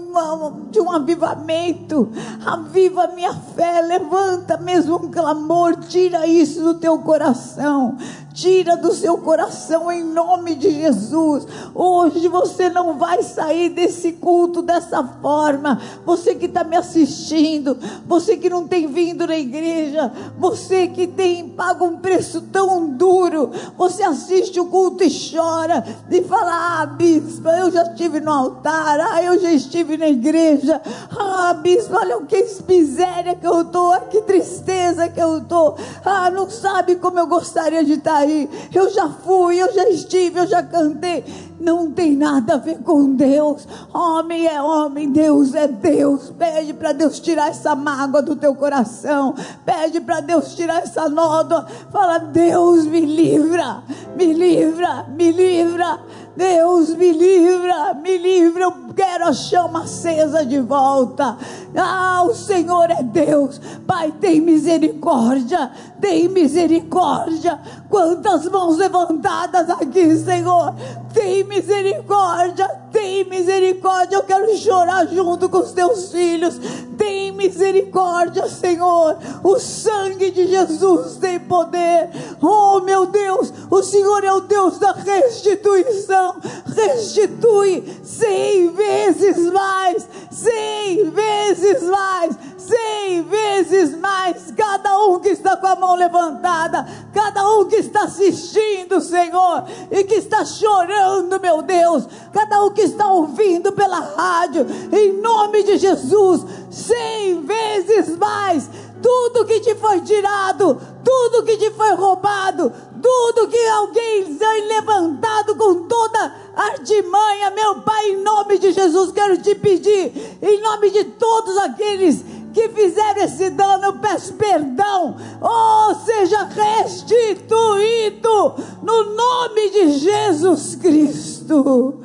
de 0.72 0.80
um 0.80 0.92
avivamento. 0.92 2.10
Aviva 2.46 3.08
minha 3.08 3.34
fé, 3.34 3.82
levanta 3.82 4.58
mesmo 4.58 4.96
um 4.96 5.12
clamor, 5.12 5.76
tira 5.88 6.26
isso 6.26 6.62
do 6.62 6.74
teu 6.76 6.98
coração. 7.00 7.96
Tira 8.39 8.78
do 8.78 8.93
seu 8.93 9.17
coração 9.17 9.91
em 9.91 10.02
nome 10.02 10.56
de 10.56 10.71
Jesus. 10.71 11.45
Hoje 11.75 12.25
você 12.30 12.69
não 12.69 12.97
vai 12.97 13.21
sair 13.21 13.67
desse 13.67 14.13
culto 14.13 14.62
dessa 14.62 15.04
forma. 15.21 15.82
Você 16.06 16.34
que 16.36 16.45
está 16.45 16.63
me 16.63 16.78
assistindo, 16.78 17.78
você 18.08 18.38
que 18.38 18.49
não 18.49 18.65
tem 18.65 18.88
vindo 18.88 19.28
na 19.28 19.38
igreja, 19.38 20.10
você 20.38 20.88
que 20.88 21.06
tem 21.06 21.49
pago 21.49 21.84
um 21.84 21.97
preço 21.97 22.39
tão 22.43 22.88
duro, 22.91 23.52
você 23.78 24.04
assiste 24.04 24.58
o 24.58 24.67
culto 24.67 25.04
e 25.04 25.10
chora 25.10 25.84
e 26.10 26.23
fala: 26.23 26.82
Ah, 26.82 26.86
bispo, 26.86 27.49
eu 27.49 27.69
já 27.69 27.84
estive 27.84 28.21
no 28.21 28.32
altar, 28.32 29.02
ah, 29.02 29.21
eu 29.21 29.38
já 29.38 29.52
estive 29.52 29.97
na 29.97 30.08
igreja, 30.08 30.82
ah, 31.12 31.54
bispo, 31.56 31.93
olha 31.93 32.17
o 32.17 32.25
que 32.25 32.39
miséria 32.69 33.36
que 33.36 33.45
eu 33.45 33.63
estou, 33.63 33.91
ah, 33.91 33.99
que 33.99 34.21
tristeza 34.21 35.10
que 35.10 35.19
eu 35.19 35.39
estou, 35.39 35.75
ah, 36.06 36.30
não 36.30 36.49
sabe 36.49 36.95
como 36.95 37.19
eu 37.19 37.28
gostaria 37.28 37.84
de 37.84 37.95
estar 37.95 38.29
Eu 38.74 38.89
já 38.89 39.10
fui, 39.10 39.62
eu 39.62 39.74
já 39.74 39.89
estive, 39.89 40.39
eu 40.39 40.48
já 40.48 40.63
cantei. 40.63 41.24
Não 41.60 41.92
tem 41.92 42.15
nada 42.15 42.54
a 42.54 42.58
ver 42.58 42.80
com 42.80 43.13
Deus. 43.13 43.68
Homem 43.94 44.48
é 44.48 44.62
homem, 44.62 45.12
Deus 45.12 45.54
é 45.54 45.68
Deus. 45.68 46.32
Pede 46.38 46.74
para 46.74 46.94
Deus 46.94 47.20
tirar 47.20 47.50
essa 47.50 47.76
mágoa 47.76 48.22
do 48.22 48.36
teu 48.36 48.56
coração. 48.56 49.36
Pede 49.65 50.00
para 50.00 50.22
Deus 50.22 50.56
tirar 50.56 50.84
essa 50.84 51.10
nódoa. 51.10 51.65
Fala, 51.92 52.18
Deus 52.20 52.86
me 52.86 53.02
livra, 53.02 53.84
me 54.15 54.34
livra, 54.34 55.06
me 55.10 55.32
livra. 55.32 56.00
Deus 56.39 56.96
me 56.96 57.12
livra, 57.12 57.94
me 57.96 58.18
livra. 58.18 58.63
Eu 58.63 58.74
quero 58.96 59.26
a 59.26 59.34
chama 59.34 59.84
acesa 59.84 60.46
de 60.46 60.60
volta. 60.62 61.38
Ah, 61.76 62.24
o 62.24 62.34
Senhor 62.34 62.89
é 62.89 63.04
Deus. 63.04 63.60
Pai, 63.86 64.13
tem 64.22 64.39
misericórdia, 64.39 65.70
tem 66.02 66.28
misericórdia. 66.28 67.60
Quantas 67.90 68.46
mãos 68.46 68.78
levantadas 68.78 69.70
aqui, 69.70 70.16
Senhor. 70.18 70.74
Tem 71.14 71.44
misericórdia, 71.44 72.70
tem 72.92 73.28
misericórdia. 73.28 74.18
Eu 74.18 74.24
quero 74.24 74.56
chorar 74.56 75.08
junto 75.08 75.50
com 75.50 75.58
os 75.58 75.72
teus 75.72 76.12
filhos. 76.12 76.60
Tem 76.98 77.32
misericórdia, 77.32 78.48
Senhor. 78.48 79.18
O 79.44 79.60
sangue 79.60 80.32
de 80.32 80.48
Jesus 80.48 81.18
tem 81.18 81.40
poder. 81.40 82.10
Oh, 82.42 82.80
meu 82.82 83.06
Deus, 83.06 83.52
o 83.70 83.82
Senhor 83.82 84.24
é 84.24 84.32
o 84.32 84.42
Deus 84.42 84.78
da 84.78 84.92
restituição. 84.92 86.36
Restitui 86.76 87.84
cem 88.04 88.70
vezes 88.70 89.52
mais, 89.52 90.08
cem 90.30 91.10
vezes 91.10 91.84
mais 91.84 92.38
cem 92.70 93.24
vezes 93.24 93.98
mais 93.98 94.52
cada 94.56 94.98
um 95.06 95.20
que 95.20 95.30
está 95.30 95.58
com 95.58 95.66
a 95.66 95.76
mão 95.76 95.96
levantada, 95.96 96.88
cada 97.14 97.44
um 97.56 97.66
que 97.66 97.78
está 97.78 98.04
assistindo, 98.04 99.02
Senhor, 99.02 99.64
e 99.90 100.04
que 100.04 100.16
está 100.16 100.46
chorando, 100.46 101.40
meu 101.40 101.64
Deus, 101.64 102.08
cada 102.32 102.64
um 102.64 102.70
que 102.70 102.82
está 102.82 103.12
ouvindo 103.12 103.72
pela 103.72 104.00
rádio, 104.00 104.66
em 104.92 105.20
nome 105.20 105.64
de 105.64 105.78
Jesus, 105.78 106.46
cem 106.70 107.42
vezes 107.42 108.16
mais. 108.18 108.70
Tudo 109.02 109.46
que 109.46 109.62
te 109.62 109.76
foi 109.76 110.02
tirado, 110.02 110.78
tudo 111.04 111.44
que 111.44 111.56
te 111.56 111.72
foi 111.72 111.94
roubado, 111.94 112.70
tudo 113.02 113.48
que 113.48 113.66
alguém 113.68 114.36
tem 114.36 114.68
levantado 114.68 115.56
com 115.56 115.88
toda 115.88 116.36
artimanha, 116.54 117.50
meu 117.52 117.76
Pai, 117.82 118.10
em 118.10 118.22
nome 118.22 118.58
de 118.58 118.74
Jesus, 118.74 119.14
quero 119.14 119.42
te 119.42 119.56
pedir, 119.56 120.38
em 120.42 120.62
nome 120.62 120.90
de 120.90 121.06
todos 121.06 121.58
aqueles 121.60 122.26
que 122.54 122.70
fizeram 122.70 123.24
esse 123.24 123.50
dano, 123.50 124.00
peço 124.00 124.34
perdão, 124.34 125.16
oh, 125.42 125.96
seja 126.06 126.44
restituído 126.44 128.56
no 128.82 129.16
nome 129.16 129.70
de 129.72 129.92
Jesus 130.00 130.76
Cristo. 130.76 132.02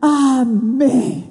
Amém. 0.00 1.28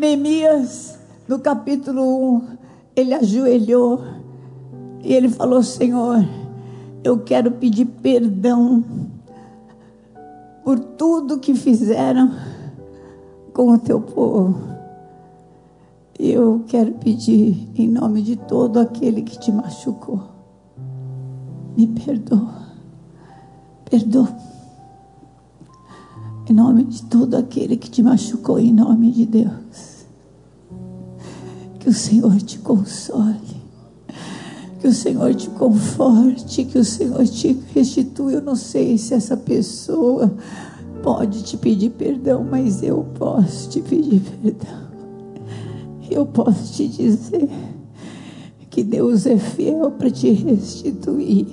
Neemias, 0.00 0.98
no 1.28 1.38
capítulo 1.38 2.36
1, 2.36 2.56
ele 2.96 3.14
ajoelhou 3.14 4.02
e 5.02 5.12
ele 5.12 5.28
falou: 5.28 5.62
Senhor, 5.62 6.26
eu 7.04 7.18
quero 7.18 7.50
pedir 7.50 7.84
perdão 7.84 8.82
por 10.70 10.78
tudo 10.78 11.40
que 11.40 11.52
fizeram 11.52 12.32
com 13.52 13.72
o 13.72 13.78
teu 13.78 14.00
povo. 14.00 14.56
Eu 16.16 16.62
quero 16.68 16.92
pedir 16.92 17.68
em 17.74 17.88
nome 17.88 18.22
de 18.22 18.36
todo 18.36 18.78
aquele 18.78 19.22
que 19.22 19.36
te 19.36 19.50
machucou. 19.50 20.22
Me 21.76 21.88
perdoa. 21.88 22.54
Perdoa. 23.90 24.28
Em 26.48 26.52
nome 26.52 26.84
de 26.84 27.02
todo 27.02 27.34
aquele 27.34 27.76
que 27.76 27.90
te 27.90 28.00
machucou, 28.00 28.60
em 28.60 28.72
nome 28.72 29.10
de 29.10 29.26
Deus. 29.26 30.06
Que 31.80 31.88
o 31.88 31.92
Senhor 31.92 32.40
te 32.42 32.60
console. 32.60 33.59
Que 34.80 34.88
o 34.88 34.92
Senhor 34.92 35.34
te 35.34 35.50
conforte. 35.50 36.64
Que 36.64 36.78
o 36.78 36.84
Senhor 36.84 37.26
te 37.26 37.58
restitui. 37.74 38.34
Eu 38.34 38.42
não 38.42 38.56
sei 38.56 38.96
se 38.98 39.14
essa 39.14 39.36
pessoa 39.36 40.32
pode 41.02 41.42
te 41.42 41.56
pedir 41.56 41.90
perdão, 41.90 42.46
mas 42.50 42.82
eu 42.82 43.04
posso 43.18 43.68
te 43.70 43.80
pedir 43.80 44.20
perdão 44.42 44.90
eu 46.10 46.26
posso 46.26 46.72
te 46.72 46.88
dizer 46.88 47.48
que 48.68 48.82
Deus 48.82 49.26
é 49.26 49.38
fiel 49.38 49.90
para 49.92 50.10
te 50.10 50.30
restituir 50.30 51.46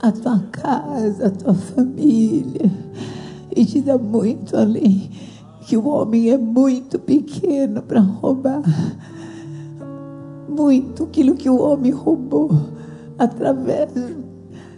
a 0.00 0.10
tua 0.10 0.38
casa, 0.50 1.26
a 1.26 1.30
tua 1.30 1.54
família 1.54 2.70
e 3.54 3.64
te 3.64 3.80
dá 3.80 3.98
muito 3.98 4.56
além. 4.56 5.10
Que 5.66 5.76
o 5.76 5.86
homem 5.86 6.30
é 6.30 6.38
muito 6.38 6.98
pequeno 6.98 7.82
para 7.82 8.00
roubar. 8.00 8.62
Muito 10.60 11.04
aquilo 11.04 11.36
que 11.36 11.48
o 11.48 11.58
homem 11.58 11.90
roubou 11.90 12.50
através 13.18 13.90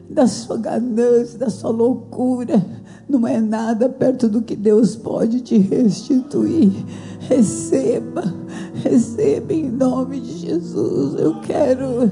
da 0.09 0.29
sua 0.29 0.57
ganância, 0.57 1.37
da 1.37 1.51
sua 1.51 1.71
loucura, 1.71 2.65
não 3.09 3.27
é 3.27 3.41
nada 3.41 3.89
perto 3.89 4.29
do 4.29 4.43
que 4.43 4.55
Deus 4.55 4.95
pode 4.95 5.41
te 5.41 5.59
restituir. 5.59 6.73
Receba, 7.19 8.23
receba 8.83 9.53
em 9.53 9.71
nome 9.71 10.21
de 10.21 10.39
Jesus. 10.39 11.19
Eu 11.19 11.41
quero 11.41 12.09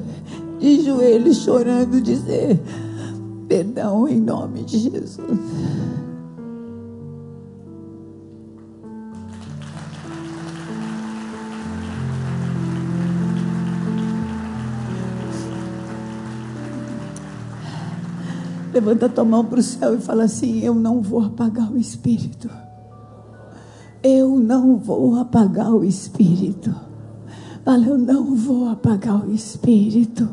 de 0.59 0.83
joelhos 0.83 1.37
chorando 1.39 2.01
dizer 2.01 2.61
perdão 3.47 4.09
em 4.09 4.21
nome 4.21 4.65
de 4.65 4.79
Jesus. 4.79 5.21
Levanta 18.73 19.09
tua 19.09 19.25
mão 19.25 19.45
para 19.45 19.61
o 19.61 19.63
céu 19.63 19.95
e 19.95 20.01
fala 20.01 20.25
assim: 20.25 20.61
Eu 20.61 20.75
não 20.75 21.01
vou 21.01 21.25
apagar 21.25 21.73
o 21.73 21.79
Espírito. 21.79 22.51
Eu 24.03 24.39
não 24.39 24.77
vou 24.77 25.17
apagar 25.17 25.73
o 25.73 25.85
Espírito. 25.85 26.75
Fala, 27.65 27.87
eu 27.87 27.99
não 27.99 28.35
vou 28.35 28.69
apagar 28.69 29.27
o 29.27 29.33
Espírito. 29.33 30.29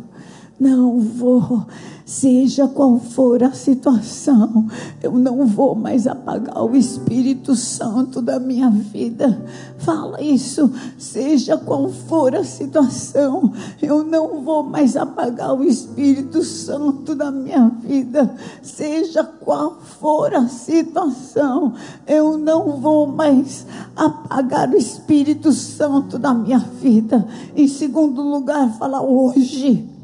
Não 0.60 1.00
vou, 1.00 1.68
seja 2.04 2.68
qual 2.68 3.00
for 3.00 3.44
a 3.44 3.52
situação, 3.52 4.68
eu 5.04 5.12
não 5.12 5.46
vou 5.46 5.76
mais 5.76 6.08
apagar 6.08 6.66
o 6.66 6.76
Espírito 6.76 7.56
Santo 7.56 8.24
da 8.24 8.40
minha 8.40 8.68
vida. 8.72 9.40
Fala 9.78 10.20
isso, 10.20 10.74
seja 10.98 11.58
qual 11.58 11.90
for 11.90 12.34
a 12.34 12.44
situação, 12.44 13.54
eu 13.80 14.04
não 14.04 14.42
vou 14.42 14.64
mais 14.64 14.98
apagar 14.98 15.54
o 15.54 15.64
Espírito 15.64 16.44
Santo 16.44 17.14
da 17.14 17.30
minha 17.30 17.70
vida. 17.84 18.34
Seja 18.64 19.24
qual 19.24 19.78
for 19.80 20.34
a 20.34 20.48
situação, 20.48 21.76
eu 22.08 22.36
não 22.36 22.78
vou 22.78 23.06
mais 23.06 23.64
apagar 23.96 24.72
o 24.72 24.76
Espírito 24.76 25.52
Santo 25.52 26.18
da 26.18 26.34
minha 26.34 26.58
vida. 26.58 27.28
Em 27.56 27.68
segundo 27.68 28.24
lugar, 28.24 28.76
fala 28.80 29.04
hoje 29.04 29.97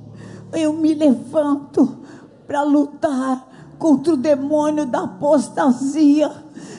eu 0.53 0.73
me 0.73 0.93
levanto 0.93 1.97
para 2.47 2.61
lutar 2.63 3.47
contra 3.77 4.13
o 4.13 4.17
demônio 4.17 4.85
da 4.85 5.03
apostasia. 5.03 6.31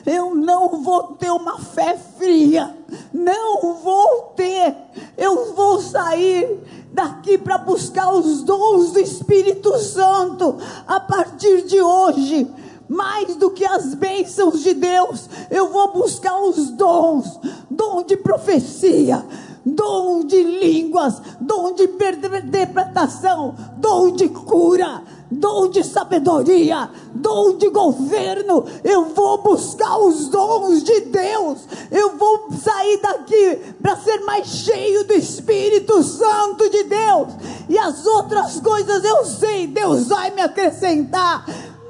Eu 0.07 0.35
não 0.35 0.83
vou 0.83 1.15
ter 1.15 1.31
uma 1.31 1.59
fé 1.59 1.99
fria. 2.17 2.77
Não 3.13 3.75
vou 3.75 4.33
ter. 4.37 4.75
Eu 5.17 5.55
vou 5.55 5.81
sair 5.81 6.61
daqui 6.93 7.37
para 7.37 7.59
buscar 7.59 8.13
os 8.13 8.43
dons 8.43 8.93
do 8.93 9.01
Espírito 9.01 9.77
Santo 9.79 10.57
a 10.87 11.01
partir 11.01 11.63
de 11.63 11.81
hoje. 11.81 12.51
Mais 12.89 13.35
do 13.37 13.51
que 13.51 13.65
as 13.65 13.95
bênçãos 13.95 14.63
de 14.63 14.75
Deus, 14.75 15.29
eu 15.51 15.71
vou 15.71 15.93
buscar 15.93 16.39
os 16.43 16.71
dons, 16.71 17.41
dom 17.71 18.03
de 18.03 18.15
profecia, 18.15 19.25
dom 19.65 20.25
de 20.25 20.43
línguas, 20.43 21.21
dom 21.41 21.73
de 21.73 21.85
interpretação, 21.85 23.55
dom 23.79 24.13
de 24.13 24.29
cura, 24.29 25.03
dom 25.31 25.69
de 25.69 25.83
sabedoria, 25.83 26.91
dom 27.15 27.57
de 27.57 27.69
governo. 27.71 28.65
Eu 28.83 29.07
vou 29.07 29.39
buscar 29.39 29.99
os 29.99 30.29
dons 30.29 30.83
de 30.83 31.01
Deus. 31.01 31.61
Eu 31.91 32.17
vou 32.17 32.49
sair 32.53 33.01
daqui 33.01 33.59
para 33.81 33.97
ser 33.97 34.19
mais 34.25 34.47
cheio 34.47 35.05
do 35.05 35.15
Espírito 35.15 36.03
Santo 36.03 36.69
de 36.69 36.85
Deus. 36.85 37.29
E 37.69 37.79
as 37.79 38.07
outras 38.07 38.61
coisas 38.61 39.05
eu 39.05 39.25
sei, 39.25 39.67
Deus 39.67 40.09
vai 40.09 40.31
me 40.31 40.43
acrescentar. 40.43 41.45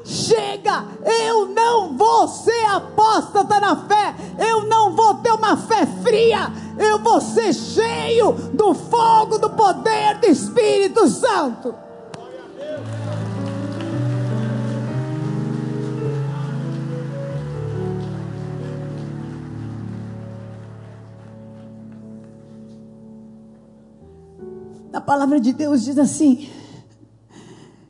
Chega, 0.05 0.85
eu 1.27 1.47
não 1.47 1.97
vou 1.97 2.29
ser 2.29 2.67
apóstata 2.67 3.59
na 3.59 3.75
fé, 3.75 4.15
eu 4.39 4.67
não 4.67 4.95
vou 4.95 5.15
ter 5.15 5.33
uma 5.33 5.57
fé 5.57 5.87
fria, 6.03 6.53
eu 6.79 6.99
vou 6.99 7.21
ser 7.21 7.53
cheio 7.53 8.33
do 8.53 8.75
fogo 8.75 9.39
do 9.39 9.51
poder 9.51 10.19
do 10.21 10.27
Espírito 10.27 11.09
Santo. 11.09 11.75
A 24.93 25.01
palavra 25.01 25.41
de 25.41 25.53
Deus 25.53 25.83
diz 25.85 25.99
assim: 25.99 26.49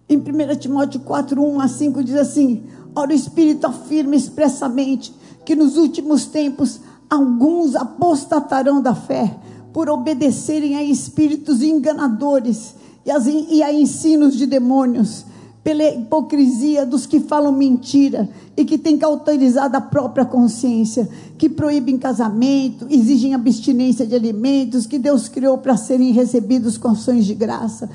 em 0.08 0.18
1 0.18 0.56
Timóteo 0.56 1.00
4, 1.00 1.42
1 1.42 1.60
a 1.60 1.68
5 1.68 2.04
diz 2.04 2.16
assim: 2.16 2.64
Ora, 2.94 3.10
o 3.10 3.14
Espírito 3.14 3.66
afirma 3.66 4.14
expressamente 4.14 5.14
que 5.44 5.54
nos 5.54 5.76
últimos 5.76 6.26
tempos 6.26 6.80
alguns 7.08 7.74
apostatarão 7.74 8.80
da 8.80 8.94
fé 8.94 9.36
por 9.72 9.88
obedecerem 9.88 10.76
a 10.76 10.82
espíritos 10.82 11.62
enganadores 11.62 12.74
e, 13.04 13.56
e 13.56 13.62
a 13.62 13.72
ensinos 13.72 14.36
de 14.36 14.46
demônios, 14.46 15.26
pela 15.62 15.84
hipocrisia 15.84 16.84
dos 16.84 17.06
que 17.06 17.20
falam 17.20 17.50
mentira 17.50 18.28
e 18.56 18.64
que 18.64 18.76
têm 18.76 18.98
cauterizado 18.98 19.76
a 19.76 19.80
própria 19.80 20.24
consciência, 20.24 21.08
que 21.38 21.48
proíbem 21.48 21.96
casamento, 21.96 22.86
exigem 22.90 23.34
abstinência 23.34 24.06
de 24.06 24.14
alimentos 24.14 24.86
que 24.86 24.98
Deus 24.98 25.26
criou 25.26 25.58
para 25.58 25.76
serem 25.76 26.12
recebidos 26.12 26.76
com 26.76 26.88
ações 26.88 27.24
de 27.24 27.34
graça 27.34 27.88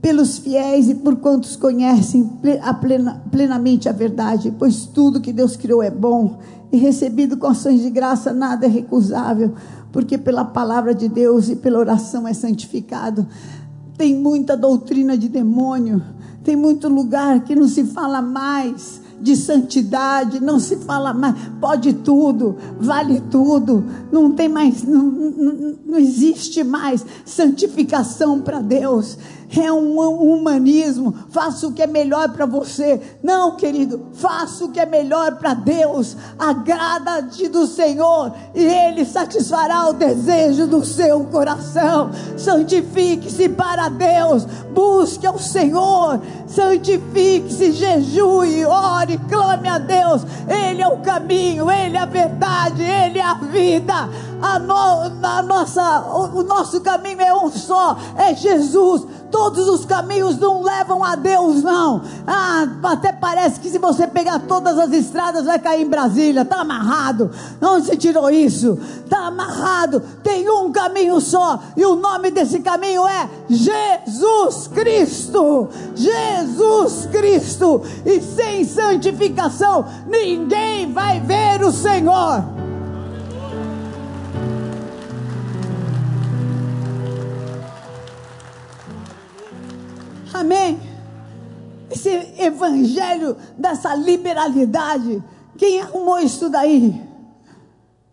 pelos 0.00 0.38
fiéis 0.38 0.88
e 0.88 0.94
por 0.94 1.16
quantos 1.16 1.56
conhecem 1.56 2.28
plena, 2.80 3.22
plenamente 3.30 3.88
a 3.88 3.92
verdade, 3.92 4.52
pois 4.58 4.86
tudo 4.86 5.20
que 5.20 5.32
Deus 5.32 5.56
criou 5.56 5.82
é 5.82 5.90
bom 5.90 6.38
e 6.72 6.76
recebido 6.76 7.36
com 7.36 7.46
ações 7.46 7.80
de 7.80 7.90
graça 7.90 8.32
nada 8.32 8.66
é 8.66 8.68
recusável, 8.68 9.54
porque 9.92 10.16
pela 10.16 10.44
palavra 10.44 10.94
de 10.94 11.08
Deus 11.08 11.48
e 11.48 11.56
pela 11.56 11.78
oração 11.78 12.26
é 12.26 12.32
santificado. 12.32 13.26
Tem 13.96 14.16
muita 14.16 14.56
doutrina 14.56 15.18
de 15.18 15.28
demônio, 15.28 16.02
tem 16.44 16.56
muito 16.56 16.88
lugar 16.88 17.40
que 17.40 17.54
não 17.54 17.68
se 17.68 17.84
fala 17.84 18.22
mais 18.22 19.00
de 19.20 19.36
santidade, 19.36 20.40
não 20.40 20.58
se 20.58 20.76
fala 20.76 21.12
mais, 21.12 21.34
pode 21.60 21.92
tudo, 21.92 22.56
vale 22.80 23.20
tudo, 23.30 23.84
não 24.10 24.32
tem 24.32 24.48
mais, 24.48 24.82
não, 24.82 25.02
não, 25.02 25.74
não 25.84 25.98
existe 25.98 26.64
mais 26.64 27.04
santificação 27.24 28.40
para 28.40 28.60
Deus 28.60 29.18
é 29.58 29.72
um 29.72 29.98
humanismo, 29.98 31.12
faça 31.30 31.66
o 31.66 31.72
que 31.72 31.82
é 31.82 31.86
melhor 31.86 32.28
para 32.28 32.46
você. 32.46 33.00
Não, 33.22 33.56
querido, 33.56 34.08
faça 34.12 34.64
o 34.64 34.70
que 34.70 34.78
é 34.78 34.86
melhor 34.86 35.36
para 35.36 35.54
Deus. 35.54 36.16
Agrada-te 36.38 37.48
do 37.48 37.66
Senhor 37.66 38.32
e 38.54 38.62
Ele 38.62 39.04
satisfará 39.04 39.88
o 39.88 39.92
desejo 39.92 40.68
do 40.68 40.84
seu 40.84 41.24
coração. 41.24 42.10
Santifique-se 42.36 43.48
para 43.48 43.88
Deus, 43.88 44.44
busque 44.72 45.26
ao 45.26 45.38
Senhor, 45.38 46.20
santifique-se, 46.46 47.72
jejue, 47.72 48.64
ore, 48.64 49.18
clame 49.28 49.68
a 49.68 49.78
Deus. 49.78 50.22
Ele 50.48 50.82
é 50.82 50.86
o 50.86 50.98
caminho, 50.98 51.70
Ele 51.70 51.96
é 51.96 52.00
a 52.00 52.06
verdade, 52.06 52.82
Ele 52.82 53.18
é 53.18 53.24
a 53.24 53.34
vida. 53.34 54.08
A, 54.42 54.58
no, 54.58 55.26
a 55.26 55.42
nossa, 55.42 56.00
o, 56.00 56.38
o 56.38 56.42
nosso 56.42 56.80
caminho 56.80 57.20
é 57.20 57.34
um 57.34 57.50
só, 57.50 57.96
é 58.16 58.34
Jesus. 58.34 59.06
Todos 59.30 59.68
os 59.68 59.84
caminhos 59.84 60.38
não 60.38 60.62
levam 60.62 61.04
a 61.04 61.14
Deus, 61.14 61.62
não. 61.62 62.02
Ah, 62.26 62.66
até 62.82 63.12
parece 63.12 63.60
que 63.60 63.70
se 63.70 63.78
você 63.78 64.06
pegar 64.06 64.40
todas 64.40 64.76
as 64.76 64.92
estradas 64.92 65.44
vai 65.44 65.58
cair 65.58 65.82
em 65.82 65.88
Brasília. 65.88 66.42
Está 66.42 66.60
amarrado. 66.60 67.30
Onde 67.62 67.86
você 67.86 67.96
tirou 67.96 68.28
isso? 68.28 68.78
Está 69.04 69.26
amarrado. 69.26 70.00
Tem 70.22 70.50
um 70.50 70.72
caminho 70.72 71.20
só. 71.20 71.60
E 71.76 71.84
o 71.84 71.94
nome 71.94 72.30
desse 72.30 72.58
caminho 72.60 73.06
é 73.06 73.28
Jesus 73.48 74.68
Cristo. 74.68 75.68
Jesus 75.94 77.06
Cristo. 77.06 77.82
E 78.04 78.20
sem 78.20 78.64
santificação 78.64 79.84
ninguém 80.08 80.92
vai 80.92 81.20
ver 81.20 81.62
o 81.62 81.70
Senhor. 81.70 82.69
Amém. 90.32 90.78
Esse 91.90 92.08
evangelho 92.38 93.36
dessa 93.58 93.94
liberalidade, 93.94 95.22
quem 95.56 95.80
arrumou 95.80 96.18
isso 96.20 96.48
daí? 96.48 97.02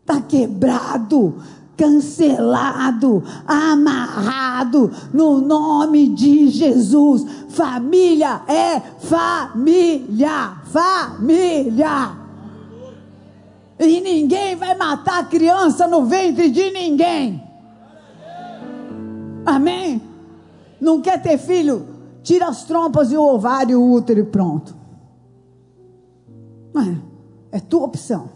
Está 0.01 0.19
quebrado, 0.21 1.43
cancelado, 1.75 3.23
amarrado 3.45 4.91
no 5.13 5.39
nome 5.39 6.07
de 6.07 6.49
Jesus. 6.49 7.25
Família 7.49 8.41
é 8.47 8.79
família, 8.99 10.57
família. 10.65 12.17
E 13.79 14.01
ninguém 14.01 14.55
vai 14.55 14.75
matar 14.75 15.29
criança 15.29 15.87
no 15.87 16.05
ventre 16.05 16.49
de 16.49 16.71
ninguém. 16.71 17.43
Amém? 19.45 20.01
Não 20.81 20.99
quer 20.99 21.21
ter 21.21 21.37
filho? 21.37 21.96
Tira 22.27 22.49
as 22.49 22.65
trompas 22.65 23.09
e 23.09 23.15
o 23.15 23.23
ovário 23.23 23.71
e 23.71 23.75
o 23.77 23.89
útero 23.89 24.19
e 24.19 24.23
pronto. 24.25 24.75
É, 26.75 27.55
é 27.55 27.59
tua 27.61 27.85
opção. 27.85 28.27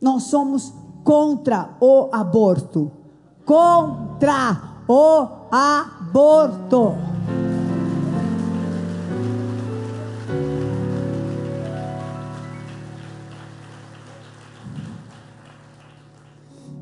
Nós 0.00 0.22
somos 0.22 0.72
contra 1.04 1.76
o 1.78 2.08
aborto. 2.10 2.90
Contra 3.44 4.58
o 4.88 5.28
aborto. 5.52 6.94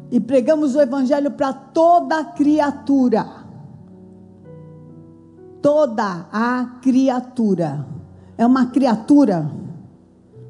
E 0.09 0.21
pregamos 0.21 0.77
o 0.77 0.81
evangelho 0.81 1.33
para 1.33 1.53
toda 1.53 2.23
criatura 2.27 3.42
toda 5.63 6.27
a 6.33 6.81
criatura. 6.83 7.87
É 8.37 8.45
uma 8.45 8.67
criatura. 8.67 9.51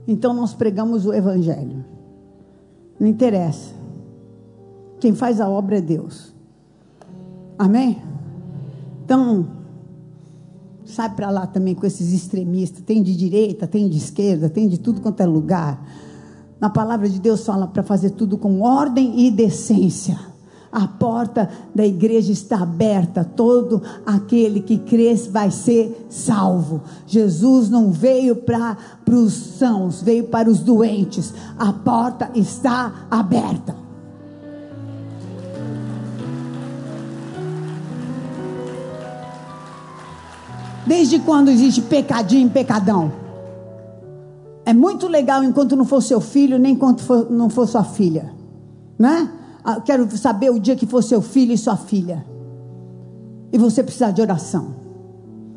Então 0.08 0.32
nós 0.32 0.54
pregamos 0.54 1.06
o 1.06 1.12
Evangelho. 1.12 1.84
Não 2.98 3.06
interessa. 3.06 3.74
Quem 4.98 5.14
faz 5.14 5.40
a 5.40 5.48
obra 5.48 5.78
é 5.78 5.80
Deus. 5.80 6.34
Amém? 7.58 8.02
Então, 9.04 9.46
sai 10.84 11.14
para 11.14 11.30
lá 11.30 11.46
também 11.46 11.74
com 11.74 11.84
esses 11.84 12.12
extremistas. 12.12 12.82
Tem 12.82 13.02
de 13.02 13.14
direita, 13.16 13.66
tem 13.66 13.88
de 13.88 13.98
esquerda, 13.98 14.48
tem 14.48 14.68
de 14.68 14.78
tudo 14.78 15.00
quanto 15.00 15.20
é 15.20 15.26
lugar. 15.26 15.84
Na 16.60 16.70
palavra 16.70 17.08
de 17.08 17.20
Deus 17.20 17.44
fala 17.44 17.66
para 17.66 17.82
fazer 17.82 18.10
tudo 18.10 18.38
com 18.38 18.62
ordem 18.62 19.26
e 19.26 19.30
decência. 19.30 20.31
A 20.72 20.88
porta 20.88 21.50
da 21.74 21.84
igreja 21.84 22.32
está 22.32 22.62
aberta. 22.62 23.22
Todo 23.22 23.82
aquele 24.06 24.60
que 24.60 24.78
crê 24.78 25.14
vai 25.30 25.50
ser 25.50 26.06
salvo. 26.08 26.80
Jesus 27.06 27.68
não 27.68 27.92
veio 27.92 28.34
para 28.36 28.78
os 29.10 29.34
sãos, 29.34 30.00
veio 30.00 30.24
para 30.24 30.48
os 30.48 30.60
doentes. 30.60 31.34
A 31.58 31.74
porta 31.74 32.30
está 32.34 33.06
aberta. 33.10 33.76
Desde 40.86 41.18
quando 41.18 41.50
existe 41.50 41.82
pecadinho 41.82 42.46
e 42.46 42.50
pecadão? 42.50 43.12
É 44.64 44.72
muito 44.72 45.06
legal 45.06 45.44
enquanto 45.44 45.76
não 45.76 45.84
for 45.84 46.00
seu 46.00 46.20
filho, 46.20 46.58
nem 46.58 46.72
enquanto 46.72 47.02
for, 47.02 47.30
não 47.30 47.50
for 47.50 47.68
sua 47.68 47.84
filha. 47.84 48.32
Né? 48.98 49.28
Ah, 49.64 49.80
quero 49.80 50.10
saber 50.16 50.50
o 50.50 50.58
dia 50.58 50.74
que 50.74 50.86
for 50.86 51.02
seu 51.02 51.22
filho 51.22 51.52
e 51.52 51.58
sua 51.58 51.76
filha. 51.76 52.24
E 53.52 53.58
você 53.58 53.82
precisar 53.82 54.10
de 54.10 54.20
oração. 54.20 54.74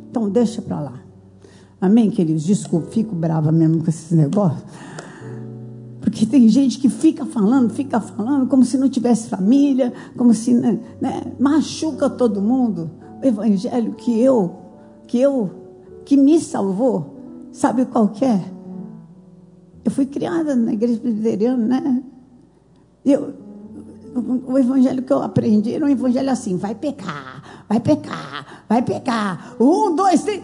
Então 0.10 0.30
deixa 0.30 0.62
para 0.62 0.80
lá. 0.80 0.94
Amém, 1.80 2.10
queridos? 2.10 2.44
Desculpa, 2.44 2.88
fico 2.92 3.16
brava 3.16 3.52
mesmo 3.52 3.84
com 3.84 3.90
esses 3.90 4.12
negócios. 4.12 4.64
Porque 6.02 6.26
tem 6.26 6.48
gente 6.48 6.78
que 6.78 6.88
fica 6.88 7.26
falando, 7.26 7.72
fica 7.72 8.00
falando, 8.00 8.48
como 8.48 8.64
se 8.64 8.78
não 8.78 8.88
tivesse 8.88 9.28
família, 9.28 9.92
como 10.16 10.34
se 10.34 10.54
né, 10.54 10.80
né, 11.02 11.34
machuca 11.40 12.10
todo 12.10 12.42
mundo. 12.42 12.92
O 13.22 13.26
evangelho 13.26 13.94
que 13.94 14.22
eu, 14.22 14.56
que 15.08 15.20
eu, 15.20 15.50
que 16.06 16.16
me 16.16 16.40
salvou, 16.40 17.48
sabe 17.52 17.86
qual 17.86 18.12
é? 18.22 18.40
Eu 19.84 19.92
fui 19.92 20.06
criada 20.06 20.56
na 20.56 20.74
igreja 20.74 21.00
presbiteriana, 21.00 21.82
né? 21.82 22.04
Eu, 23.04 23.34
o 24.18 24.58
evangelho 24.58 25.04
que 25.04 25.12
eu 25.12 25.22
aprendi 25.22 25.74
era 25.74 25.86
um 25.86 25.90
evangelho 25.90 26.32
assim: 26.32 26.56
vai 26.56 26.74
pecar, 26.74 27.66
vai 27.68 27.80
pecar, 27.80 28.64
vai 28.70 28.82
pecar. 28.82 29.56
Um, 29.60 29.94
dois, 29.96 30.24
três. 30.24 30.42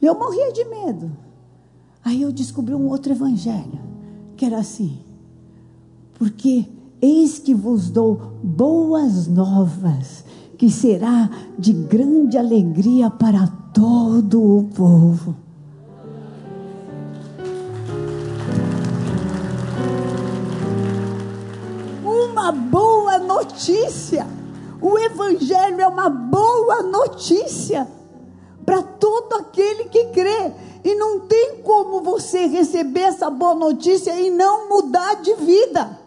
E 0.00 0.06
eu 0.06 0.18
morria 0.18 0.52
de 0.52 0.64
medo. 0.64 1.10
Aí 2.04 2.22
eu 2.22 2.32
descobri 2.32 2.74
um 2.74 2.88
outro 2.88 3.12
evangelho, 3.12 3.80
que 4.36 4.46
era 4.46 4.58
assim: 4.58 4.98
porque 6.14 6.66
eis 7.02 7.38
que 7.38 7.54
vos 7.54 7.90
dou 7.90 8.38
boas 8.42 9.26
novas, 9.26 10.24
que 10.56 10.70
será 10.70 11.28
de 11.58 11.72
grande 11.72 12.38
alegria 12.38 13.10
para 13.10 13.46
todo 13.74 14.42
o 14.42 14.64
povo. 14.64 15.47
Uma 22.48 22.52
boa 22.52 23.18
notícia. 23.18 24.26
O 24.80 24.98
Evangelho 24.98 25.80
é 25.80 25.86
uma 25.86 26.08
boa 26.08 26.82
notícia 26.82 27.86
para 28.64 28.82
todo 28.82 29.34
aquele 29.34 29.84
que 29.84 30.06
crê. 30.06 30.52
E 30.82 30.94
não 30.94 31.20
tem 31.20 31.60
como 31.62 32.00
você 32.00 32.46
receber 32.46 33.00
essa 33.00 33.28
boa 33.28 33.54
notícia 33.54 34.18
e 34.18 34.30
não 34.30 34.68
mudar 34.68 35.16
de 35.16 35.34
vida. 35.34 35.98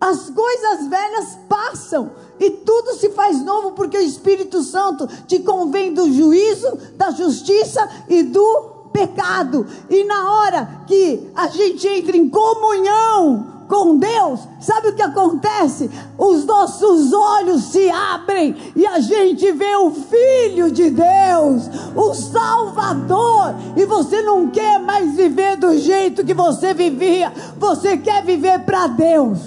As 0.00 0.30
coisas 0.30 0.86
velhas 0.86 1.38
passam 1.48 2.12
e 2.38 2.50
tudo 2.50 2.94
se 2.94 3.08
faz 3.10 3.42
novo 3.42 3.72
porque 3.72 3.96
o 3.96 4.02
Espírito 4.02 4.62
Santo 4.62 5.08
te 5.26 5.40
convém 5.40 5.92
do 5.92 6.12
juízo, 6.12 6.78
da 6.96 7.10
justiça 7.10 7.88
e 8.08 8.22
do 8.22 8.90
pecado. 8.92 9.66
E 9.90 10.04
na 10.04 10.32
hora 10.32 10.82
que 10.86 11.32
a 11.34 11.48
gente 11.48 11.88
entra 11.88 12.16
em 12.16 12.28
comunhão 12.28 13.55
com 13.68 13.98
Deus, 13.98 14.40
sabe 14.60 14.88
o 14.88 14.94
que 14.94 15.02
acontece? 15.02 15.90
Os 16.16 16.44
nossos 16.44 17.12
olhos 17.12 17.64
se 17.64 17.90
abrem 17.90 18.72
e 18.74 18.86
a 18.86 19.00
gente 19.00 19.50
vê 19.52 19.76
o 19.76 19.90
Filho 19.90 20.70
de 20.70 20.90
Deus, 20.90 21.68
o 21.94 22.14
Salvador, 22.14 23.54
e 23.76 23.84
você 23.84 24.22
não 24.22 24.48
quer 24.48 24.78
mais 24.78 25.14
viver 25.14 25.56
do 25.56 25.76
jeito 25.78 26.24
que 26.24 26.34
você 26.34 26.72
vivia, 26.72 27.32
você 27.58 27.96
quer 27.96 28.24
viver 28.24 28.60
para 28.60 28.86
Deus. 28.86 29.38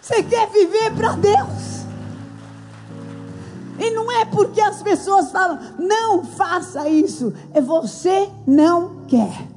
Você 0.00 0.22
quer 0.22 0.48
viver 0.50 0.92
para 0.94 1.12
Deus. 1.12 1.72
E 3.78 3.90
não 3.90 4.10
é 4.12 4.24
porque 4.24 4.60
as 4.60 4.82
pessoas 4.82 5.32
falam, 5.32 5.58
não 5.78 6.22
faça 6.22 6.88
isso, 6.88 7.32
é 7.52 7.60
você 7.60 8.28
não 8.46 9.04
quer. 9.08 9.51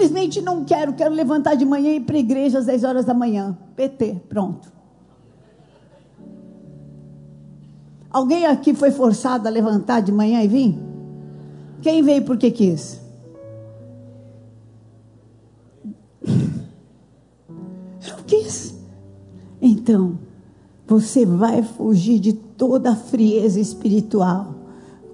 Simplesmente 0.00 0.40
não 0.40 0.64
quero, 0.64 0.94
quero 0.94 1.14
levantar 1.14 1.56
de 1.56 1.66
manhã 1.66 1.90
e 1.90 1.96
ir 1.96 2.00
para 2.00 2.16
a 2.16 2.20
igreja 2.20 2.58
às 2.58 2.64
10 2.64 2.84
horas 2.84 3.04
da 3.04 3.12
manhã. 3.12 3.58
PT, 3.76 4.22
pronto. 4.30 4.72
Alguém 8.10 8.46
aqui 8.46 8.72
foi 8.72 8.90
forçado 8.90 9.46
a 9.46 9.50
levantar 9.50 10.00
de 10.00 10.10
manhã 10.10 10.42
e 10.42 10.48
vir? 10.48 10.78
Quem 11.82 12.02
veio 12.02 12.24
porque 12.24 12.50
quis? 12.50 12.98
Eu 18.08 18.24
quis. 18.26 18.74
Então, 19.60 20.18
você 20.86 21.26
vai 21.26 21.62
fugir 21.62 22.18
de 22.18 22.32
toda 22.32 22.92
a 22.92 22.96
frieza 22.96 23.60
espiritual. 23.60 24.54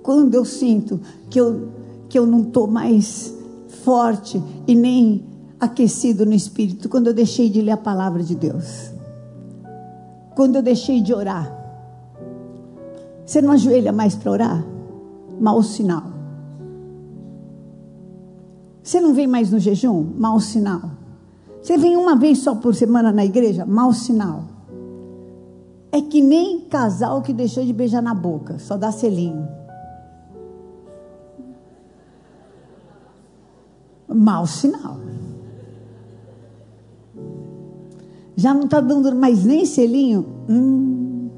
Quando 0.00 0.36
eu 0.36 0.44
sinto 0.44 1.00
que 1.28 1.40
eu, 1.40 1.70
que 2.08 2.16
eu 2.16 2.24
não 2.24 2.42
estou 2.42 2.68
mais 2.68 3.35
forte 3.86 4.42
e 4.66 4.74
nem 4.74 5.24
aquecido 5.60 6.26
no 6.26 6.32
espírito 6.32 6.88
quando 6.88 7.06
eu 7.06 7.14
deixei 7.14 7.48
de 7.48 7.62
ler 7.62 7.70
a 7.70 7.76
palavra 7.76 8.20
de 8.20 8.34
Deus. 8.34 8.90
Quando 10.34 10.56
eu 10.56 10.62
deixei 10.62 11.00
de 11.00 11.14
orar. 11.14 11.56
Você 13.24 13.40
não 13.40 13.52
ajoelha 13.52 13.92
mais 13.92 14.16
para 14.16 14.32
orar? 14.32 14.66
Mau 15.40 15.62
sinal. 15.62 16.02
Você 18.82 19.00
não 19.00 19.14
vem 19.14 19.28
mais 19.28 19.52
no 19.52 19.60
jejum? 19.60 20.04
Mau 20.18 20.40
sinal. 20.40 20.90
Você 21.62 21.78
vem 21.78 21.96
uma 21.96 22.16
vez 22.16 22.38
só 22.38 22.56
por 22.56 22.74
semana 22.74 23.12
na 23.12 23.24
igreja? 23.24 23.64
Mau 23.64 23.92
sinal. 23.92 24.42
É 25.92 26.02
que 26.02 26.20
nem 26.20 26.62
casal 26.62 27.22
que 27.22 27.32
deixou 27.32 27.64
de 27.64 27.72
beijar 27.72 28.02
na 28.02 28.14
boca, 28.14 28.58
só 28.58 28.76
dá 28.76 28.90
selinho. 28.90 29.46
Mau 34.08 34.46
sinal. 34.46 34.98
Já 38.36 38.52
não 38.52 38.64
está 38.64 38.80
dando 38.80 39.14
mais 39.14 39.44
nem 39.44 39.64
selinho? 39.64 40.26
Hum. 40.48 41.30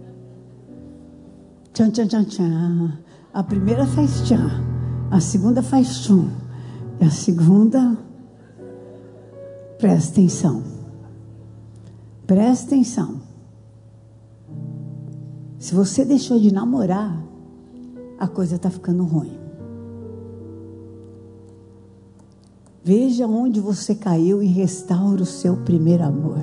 Tchan, 1.72 1.90
tchan, 1.90 2.08
tchan, 2.08 2.24
tchan. 2.24 2.98
A 3.32 3.42
primeira 3.42 3.86
faz 3.86 4.22
tchan. 4.22 4.50
A 5.10 5.20
segunda 5.20 5.62
faz 5.62 6.00
tchum. 6.00 6.28
E 7.00 7.04
a 7.04 7.10
segunda, 7.10 7.96
presta 9.78 10.12
atenção. 10.12 10.62
Presta 12.26 12.74
atenção. 12.74 13.20
Se 15.58 15.74
você 15.74 16.04
deixou 16.04 16.38
de 16.38 16.52
namorar, 16.52 17.16
a 18.18 18.26
coisa 18.26 18.56
está 18.56 18.70
ficando 18.70 19.04
ruim. 19.04 19.37
Veja 22.88 23.26
onde 23.26 23.60
você 23.60 23.94
caiu 23.94 24.42
e 24.42 24.46
restaura 24.46 25.22
o 25.22 25.26
seu 25.26 25.58
primeiro 25.58 26.04
amor. 26.04 26.42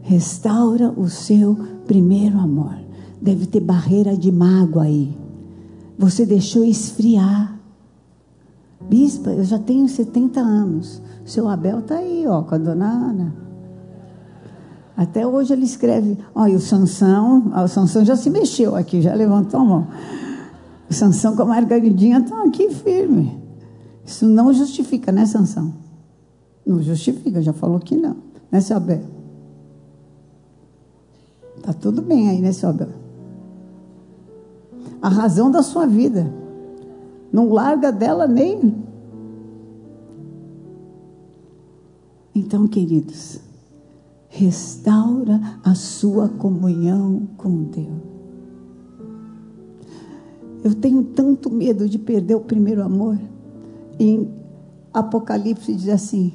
Restaura 0.00 0.90
o 0.90 1.08
seu 1.08 1.56
primeiro 1.86 2.36
amor. 2.36 2.74
Deve 3.20 3.46
ter 3.46 3.60
barreira 3.60 4.16
de 4.16 4.32
mágoa 4.32 4.82
aí. 4.82 5.16
Você 5.96 6.26
deixou 6.26 6.64
esfriar. 6.64 7.56
Bispa, 8.90 9.30
eu 9.30 9.44
já 9.44 9.56
tenho 9.56 9.88
70 9.88 10.40
anos. 10.40 11.00
Seu 11.24 11.48
Abel 11.48 11.78
está 11.78 11.94
aí, 11.94 12.26
ó, 12.26 12.42
com 12.42 12.56
a 12.56 12.58
dona 12.58 12.88
Ana. 12.88 13.32
Até 14.96 15.24
hoje 15.24 15.52
ele 15.52 15.64
escreve. 15.64 16.18
Olha, 16.34 16.56
o 16.56 16.60
Sansão, 16.60 17.52
ó, 17.54 17.62
o 17.62 17.68
Sansão 17.68 18.04
já 18.04 18.16
se 18.16 18.28
mexeu 18.30 18.74
aqui, 18.74 19.00
já 19.00 19.14
levantou 19.14 19.60
a 19.60 19.64
mão. 19.64 19.86
O 20.90 20.92
Sansão 20.92 21.36
com 21.36 21.42
a 21.42 21.46
Margaridinha 21.46 22.18
estão 22.18 22.48
aqui 22.48 22.68
firme. 22.70 23.41
Isso 24.04 24.26
não 24.26 24.52
justifica, 24.52 25.12
né, 25.12 25.26
Sansão? 25.26 25.72
Não 26.66 26.82
justifica, 26.82 27.40
já 27.40 27.52
falou 27.52 27.78
que 27.78 27.96
não. 27.96 28.16
Né, 28.50 28.60
seu 28.60 28.76
Abel? 28.76 29.02
Tá 31.62 31.72
tudo 31.72 32.02
bem 32.02 32.28
aí, 32.28 32.40
né, 32.40 32.52
seu 32.52 32.68
Abel? 32.68 32.88
A 35.00 35.08
razão 35.08 35.50
da 35.50 35.62
sua 35.62 35.86
vida. 35.86 36.32
Não 37.32 37.50
larga 37.50 37.90
dela 37.90 38.26
nem. 38.26 38.74
Então, 42.34 42.66
queridos, 42.66 43.40
restaura 44.28 45.40
a 45.64 45.74
sua 45.74 46.28
comunhão 46.28 47.28
com 47.36 47.64
Deus. 47.64 48.12
Eu 50.64 50.74
tenho 50.74 51.02
tanto 51.02 51.50
medo 51.50 51.88
de 51.88 51.98
perder 51.98 52.36
o 52.36 52.40
primeiro 52.40 52.82
amor. 52.82 53.18
Em 54.02 54.28
Apocalipse 54.92 55.72
diz 55.72 55.88
assim: 55.88 56.32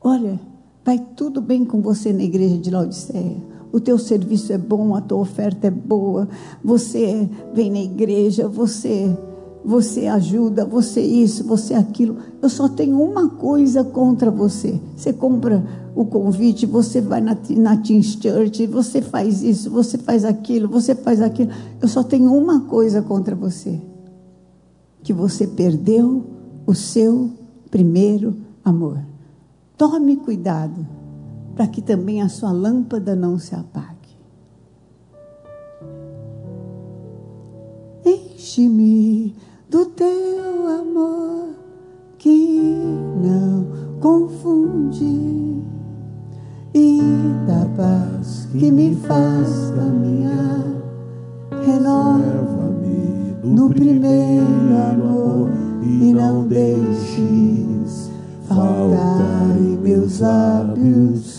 Olha, 0.00 0.38
vai 0.84 1.04
tudo 1.16 1.40
bem 1.40 1.64
com 1.64 1.80
você 1.80 2.12
na 2.12 2.22
igreja 2.22 2.56
de 2.56 2.70
Laodiceia. 2.70 3.36
O 3.72 3.80
teu 3.80 3.98
serviço 3.98 4.52
é 4.52 4.56
bom, 4.56 4.94
a 4.94 5.00
tua 5.00 5.18
oferta 5.18 5.66
é 5.66 5.70
boa, 5.70 6.28
você 6.62 7.28
vem 7.52 7.72
na 7.72 7.80
igreja, 7.80 8.46
você 8.46 9.18
você 9.64 10.06
ajuda, 10.06 10.64
você 10.64 11.00
isso, 11.00 11.42
você 11.42 11.74
aquilo. 11.74 12.18
Eu 12.40 12.48
só 12.48 12.68
tenho 12.68 13.02
uma 13.02 13.28
coisa 13.28 13.82
contra 13.82 14.30
você. 14.30 14.80
Você 14.96 15.12
compra 15.12 15.66
o 15.96 16.04
convite, 16.06 16.66
você 16.66 17.00
vai 17.00 17.20
na, 17.20 17.36
na 17.56 17.76
Teens 17.76 18.16
Church, 18.22 18.64
você 18.68 19.02
faz 19.02 19.42
isso, 19.42 19.68
você 19.68 19.98
faz 19.98 20.24
aquilo, 20.24 20.68
você 20.68 20.94
faz 20.94 21.20
aquilo. 21.20 21.50
Eu 21.82 21.88
só 21.88 22.04
tenho 22.04 22.32
uma 22.32 22.60
coisa 22.60 23.02
contra 23.02 23.34
você: 23.34 23.82
que 25.02 25.12
você 25.12 25.48
perdeu 25.48 26.37
o 26.68 26.74
seu 26.74 27.30
primeiro 27.70 28.36
amor. 28.62 28.98
Tome 29.74 30.18
cuidado 30.18 30.86
para 31.56 31.66
que 31.66 31.80
também 31.80 32.20
a 32.20 32.28
sua 32.28 32.52
lâmpada 32.52 33.16
não 33.16 33.38
se 33.38 33.54
apague. 33.54 33.96
Enche-me 38.04 39.34
do 39.70 39.86
teu 39.86 40.68
amor 40.68 41.54
que 42.18 42.60
não 42.60 43.98
confunde 43.98 45.62
e 46.74 47.00
da 47.46 47.64
paz 47.78 48.46
que 48.52 48.70
me 48.70 48.94
faz 48.94 49.70
caminhar. 49.74 50.66
Renova-me 51.64 53.38
no 53.42 53.70
primeiro 53.70 54.76
amor 54.92 55.57
e 55.88 56.12
não 56.12 56.46
deixes 56.46 58.10
faltar 58.46 59.56
em 59.58 59.76
meus 59.78 60.20
lábios 60.20 61.37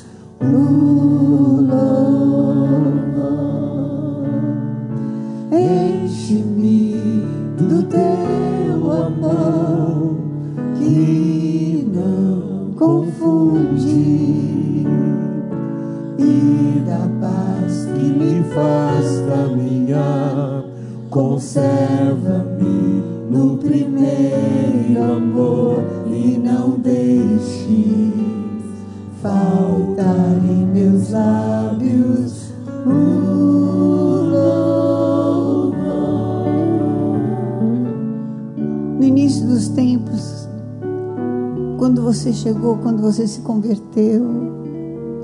chegou, 42.50 42.78
quando 42.78 43.00
você 43.04 43.28
se 43.28 43.42
converteu, 43.42 44.26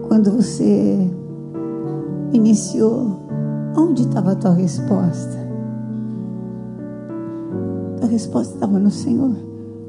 quando 0.08 0.30
você 0.30 1.10
iniciou, 2.32 3.20
onde 3.76 4.04
estava 4.04 4.34
a 4.34 4.36
tua 4.36 4.52
resposta? 4.52 5.36
A 8.04 8.06
resposta 8.06 8.54
estava 8.54 8.78
no 8.78 8.92
Senhor. 8.92 9.36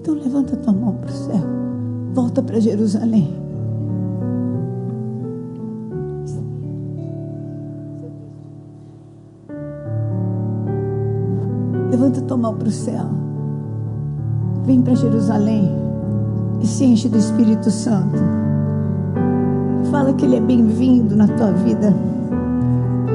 Então 0.00 0.14
levanta 0.14 0.56
tua 0.56 0.72
mão 0.72 0.94
para 0.94 1.10
o 1.10 1.12
céu. 1.12 1.40
Volta 2.14 2.42
para 2.42 2.58
Jerusalém. 2.58 3.34
Levanta 11.90 12.22
tua 12.22 12.36
mão 12.38 12.56
para 12.56 12.68
o 12.68 12.72
céu. 12.72 13.04
Vem 14.64 14.80
para 14.80 14.94
Jerusalém 14.94 15.85
e 16.60 16.66
se 16.66 16.84
enche 16.84 17.08
do 17.08 17.18
Espírito 17.18 17.70
Santo. 17.70 18.18
Fala 19.90 20.12
que 20.12 20.24
Ele 20.24 20.36
é 20.36 20.40
bem-vindo 20.40 21.16
na 21.16 21.28
tua 21.28 21.52
vida. 21.52 21.94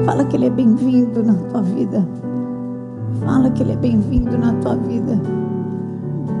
Fala 0.04 0.24
que 0.24 0.36
Ele 0.36 0.46
é 0.46 0.50
bem-vindo 0.50 1.22
na 1.22 1.34
tua 1.34 1.62
vida. 1.62 2.06
Fala 3.24 3.50
que 3.50 3.62
Ele 3.62 3.72
é 3.72 3.76
bem-vindo 3.76 4.38
na 4.38 4.52
tua 4.54 4.76
vida. 4.76 5.20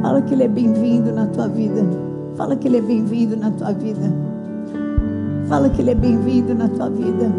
Fala 0.02 0.22
que 0.22 0.34
Ele 0.34 0.44
é 0.44 0.48
bem-vindo 0.48 1.12
na 1.12 1.26
tua 1.26 1.48
vida. 1.48 1.86
Fala 2.36 2.56
que 2.56 2.68
Ele 2.68 2.78
é 2.78 2.80
bem-vindo 2.80 3.36
na 3.36 3.50
tua 3.50 3.72
vida. 3.72 4.12
Fala 5.48 5.68
que 5.68 5.80
Ele 5.82 5.90
é 5.90 5.94
bem-vindo 5.94 6.54
na 6.54 6.68
tua 6.68 6.88
vida. 6.88 7.30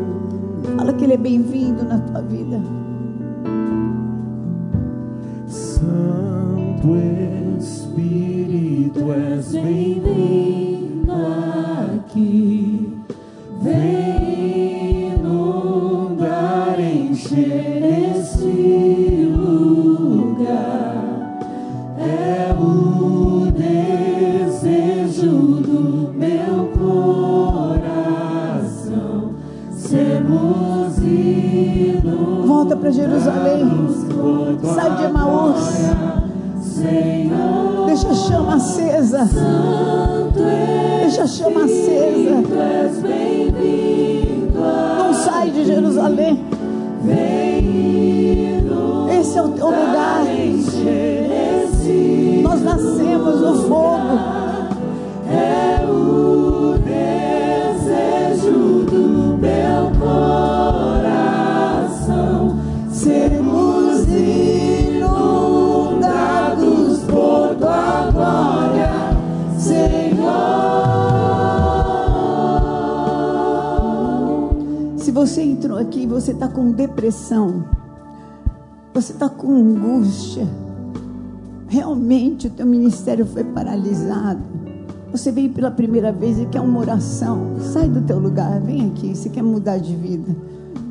Fala 0.78 0.94
que 0.94 1.04
Ele 1.04 1.14
é 1.14 1.18
bem-vindo 1.18 1.84
na 1.84 2.00
tua 2.00 2.22
vida. 2.22 2.62
Santo 5.48 6.88
Espírito 7.64 9.12
és 9.14 9.54
bem 9.54 10.02
aqui. 11.96 12.98
Vem 13.62 15.14
inundar, 15.14 16.78
encher 16.78 17.82
esse 18.12 19.32
lugar. 19.34 20.60
É 21.98 22.54
o 22.54 23.50
desejo 23.52 25.32
do 25.62 26.14
meu 26.14 26.68
coração. 27.78 28.10
Sermos 29.72 30.64
Volta 32.46 32.76
para 32.76 32.92
Jerusalém. 32.92 33.88
Sai 34.76 34.96
de 34.96 35.13
acesa. 39.14 39.30
Deixa 41.02 41.24
a 41.24 41.28
chama 41.28 41.66
acesa. 41.66 42.44
Não 44.98 45.14
sai 45.14 45.52
de 45.52 45.66
Jerusalém. 45.66 46.44
Esse 49.20 49.38
é 49.38 49.42
o 49.42 49.50
teu 49.50 49.68
lugar. 49.68 50.23
Entrou 75.54 75.78
aqui 75.78 76.04
e 76.04 76.08
você 76.08 76.32
está 76.32 76.48
com 76.48 76.72
depressão, 76.72 77.64
você 78.94 79.14
está 79.14 79.30
com 79.30 79.56
angústia, 79.56 80.48
realmente 81.68 82.48
o 82.48 82.50
teu 82.50 82.66
ministério 82.66 83.26
foi 83.26 83.44
paralisado. 83.44 84.42
Você 85.12 85.32
veio 85.32 85.52
pela 85.52 85.70
primeira 85.70 86.12
vez 86.12 86.40
e 86.40 86.46
quer 86.48 86.60
uma 86.60 86.80
oração. 86.80 87.56
Sai 87.60 87.88
do 87.88 88.02
teu 88.02 88.18
lugar, 88.18 88.60
vem 88.60 88.88
aqui. 88.88 89.16
Você 89.16 89.30
quer 89.30 89.44
mudar 89.44 89.78
de 89.78 89.96
vida. 89.96 90.36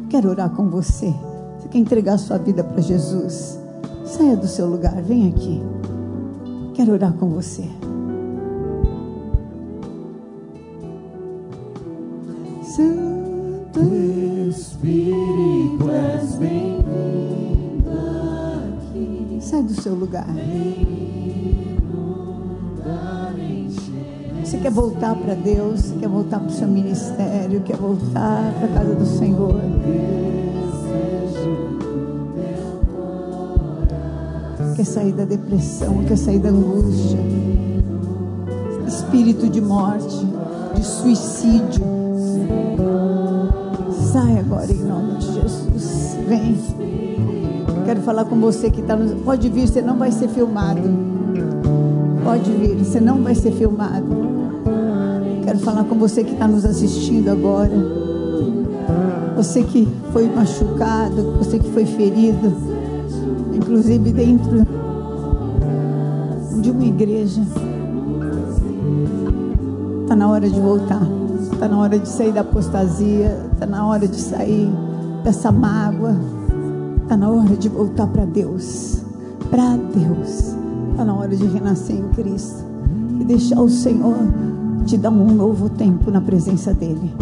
Quero 0.08 0.30
orar 0.30 0.50
com 0.50 0.70
você. 0.70 1.12
Você 1.58 1.68
quer 1.68 1.78
entregar 1.78 2.18
sua 2.18 2.38
vida 2.38 2.62
para 2.62 2.80
Jesus. 2.80 3.58
Saia 4.04 4.36
do 4.36 4.46
seu 4.46 4.68
lugar, 4.68 4.94
vem 5.02 5.28
aqui. 5.28 5.60
Quero 6.74 6.92
orar 6.92 7.12
com 7.14 7.30
você. 7.30 7.68
Santo 12.62 13.11
Espírito, 14.82 15.90
és 15.92 16.34
bem-vindo 16.34 17.88
aqui. 18.80 19.38
Sai 19.40 19.62
do 19.62 19.80
seu 19.80 19.94
lugar. 19.94 20.26
Você 24.42 24.58
quer 24.58 24.72
voltar 24.72 25.14
para 25.14 25.34
Deus, 25.34 25.92
quer 26.00 26.08
voltar 26.08 26.40
para 26.40 26.48
o 26.48 26.52
seu 26.52 26.66
ministério, 26.66 27.60
quer 27.60 27.76
voltar 27.76 28.52
para 28.58 28.66
a 28.66 28.72
casa 28.74 28.94
do 28.96 29.06
Senhor. 29.06 29.60
Quer 34.74 34.84
sair 34.84 35.12
da 35.12 35.24
depressão, 35.24 36.02
quer 36.08 36.18
sair 36.18 36.40
da 36.40 36.48
angústia, 36.48 37.20
espírito 38.88 39.48
de 39.48 39.60
morte, 39.60 40.26
de 40.74 40.84
suicídio. 40.84 42.01
Sai 44.12 44.38
agora 44.40 44.70
em 44.70 44.84
nome 44.84 45.16
de 45.16 45.32
Jesus. 45.32 46.18
Vem. 46.28 46.54
Quero 47.86 48.02
falar 48.02 48.26
com 48.26 48.38
você 48.38 48.70
que 48.70 48.82
está 48.82 48.94
nos. 48.94 49.14
Pode 49.22 49.48
vir, 49.48 49.66
você 49.66 49.80
não 49.80 49.96
vai 49.96 50.12
ser 50.12 50.28
filmado. 50.28 50.82
Pode 52.22 52.52
vir, 52.52 52.76
você 52.76 53.00
não 53.00 53.22
vai 53.22 53.34
ser 53.34 53.52
filmado. 53.52 54.04
Quero 55.42 55.58
falar 55.60 55.84
com 55.84 55.94
você 55.94 56.22
que 56.22 56.32
está 56.32 56.46
nos 56.46 56.66
assistindo 56.66 57.30
agora. 57.30 57.72
Você 59.34 59.62
que 59.62 59.88
foi 60.12 60.28
machucado, 60.28 61.38
você 61.38 61.58
que 61.58 61.70
foi 61.70 61.86
ferido, 61.86 62.52
inclusive 63.54 64.12
dentro 64.12 64.66
de 66.60 66.70
uma 66.70 66.84
igreja. 66.84 67.40
Está 70.02 70.14
na 70.14 70.28
hora 70.28 70.50
de 70.50 70.60
voltar. 70.60 71.21
Está 71.62 71.72
na 71.76 71.80
hora 71.80 71.96
de 71.96 72.08
sair 72.08 72.32
da 72.32 72.40
apostasia. 72.40 73.38
Está 73.52 73.66
na 73.66 73.86
hora 73.86 74.08
de 74.08 74.20
sair 74.20 74.68
dessa 75.22 75.52
mágoa. 75.52 76.16
Está 77.00 77.16
na 77.16 77.30
hora 77.30 77.54
de 77.56 77.68
voltar 77.68 78.08
para 78.08 78.24
Deus. 78.24 79.00
Para 79.48 79.76
Deus. 79.76 80.56
Está 80.90 81.04
na 81.04 81.14
hora 81.14 81.36
de 81.36 81.46
renascer 81.46 81.94
em 81.94 82.08
Cristo. 82.14 82.64
E 83.20 83.24
deixar 83.24 83.60
o 83.60 83.68
Senhor 83.68 84.16
te 84.86 84.98
dar 84.98 85.10
um 85.10 85.32
novo 85.32 85.68
tempo 85.68 86.10
na 86.10 86.20
presença 86.20 86.74
dEle. 86.74 87.14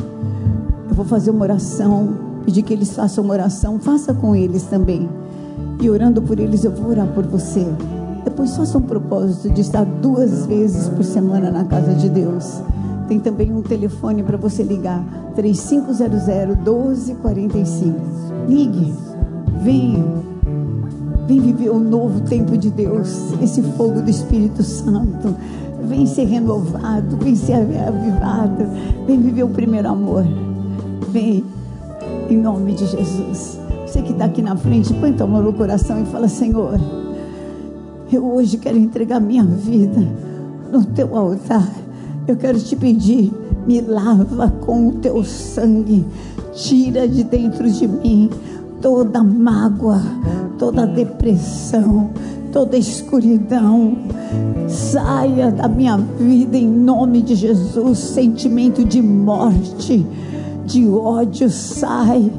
Eu 0.88 0.95
vou 0.95 1.05
fazer 1.05 1.32
uma 1.32 1.43
oração. 1.43 2.09
Pedir 2.43 2.62
que 2.62 2.72
eles 2.72 2.97
façam 2.97 3.22
uma 3.22 3.34
oração. 3.34 3.78
Faça 3.78 4.14
com 4.14 4.34
eles 4.34 4.62
também. 4.62 5.07
E 5.82 5.91
orando 5.91 6.22
por 6.22 6.41
eles, 6.41 6.64
eu 6.64 6.70
vou 6.70 6.93
orar 6.93 7.09
por 7.09 7.26
você. 7.26 7.66
Depois 8.24 8.57
faça 8.57 8.78
um 8.78 8.82
propósito 8.82 9.51
de 9.51 9.61
estar 9.61 9.84
duas 9.84 10.47
vezes 10.47 10.88
por 10.88 11.05
semana 11.05 11.51
na 11.51 11.64
casa 11.64 11.93
de 11.93 12.09
Deus. 12.09 12.62
Tem 13.11 13.19
também 13.19 13.53
um 13.53 13.61
telefone 13.61 14.23
para 14.23 14.37
você 14.37 14.63
ligar: 14.63 15.05
3500-1245. 15.37 17.95
Ligue, 18.49 18.95
venha, 19.65 20.05
vem 21.27 21.41
viver 21.41 21.71
um 21.71 21.81
novo 21.81 22.21
tempo 22.21 22.57
de 22.57 22.71
Deus, 22.71 23.33
esse 23.43 23.63
fogo 23.63 24.01
do 24.01 24.09
Espírito 24.09 24.63
Santo. 24.63 25.35
Vem 25.83 26.07
ser 26.07 26.27
renovado, 26.27 27.17
vem 27.17 27.35
ser 27.35 27.55
avivado, 27.55 28.65
vem 29.09 29.21
viver 29.21 29.43
o 29.43 29.49
primeiro 29.49 29.89
amor. 29.89 30.25
Vem, 31.11 31.45
em 32.29 32.37
nome 32.37 32.75
de 32.75 32.87
Jesus. 32.87 33.59
Você 33.89 34.03
que 34.03 34.13
está 34.13 34.27
aqui 34.27 34.41
na 34.41 34.55
frente, 34.55 34.95
põe 34.95 35.13
tua 35.13 35.27
mão 35.27 35.43
no 35.43 35.53
coração 35.53 36.01
e 36.01 36.07
fala: 36.07 36.29
Senhor, 36.29 36.79
eu 38.13 38.25
hoje 38.25 38.57
quero 38.57 38.79
entregar 38.79 39.19
minha 39.19 39.43
vida 39.43 40.01
no 40.71 40.85
teu 40.85 41.17
altar. 41.17 41.69
Eu 42.31 42.37
quero 42.37 42.61
te 42.61 42.76
pedir, 42.76 43.33
me 43.66 43.81
lava 43.81 44.49
com 44.64 44.87
o 44.87 44.93
teu 44.93 45.24
sangue, 45.24 46.07
tira 46.55 47.09
de 47.09 47.24
dentro 47.24 47.68
de 47.68 47.89
mim 47.89 48.31
toda 48.81 49.20
mágoa, 49.20 50.01
toda 50.57 50.87
depressão, 50.87 52.11
toda 52.53 52.76
escuridão. 52.76 53.97
Saia 54.68 55.51
da 55.51 55.66
minha 55.66 55.97
vida 55.97 56.57
em 56.57 56.68
nome 56.68 57.20
de 57.20 57.35
Jesus, 57.35 57.99
sentimento 57.99 58.85
de 58.85 59.03
morte, 59.03 60.07
de 60.64 60.87
ódio, 60.87 61.51
sai. 61.51 62.31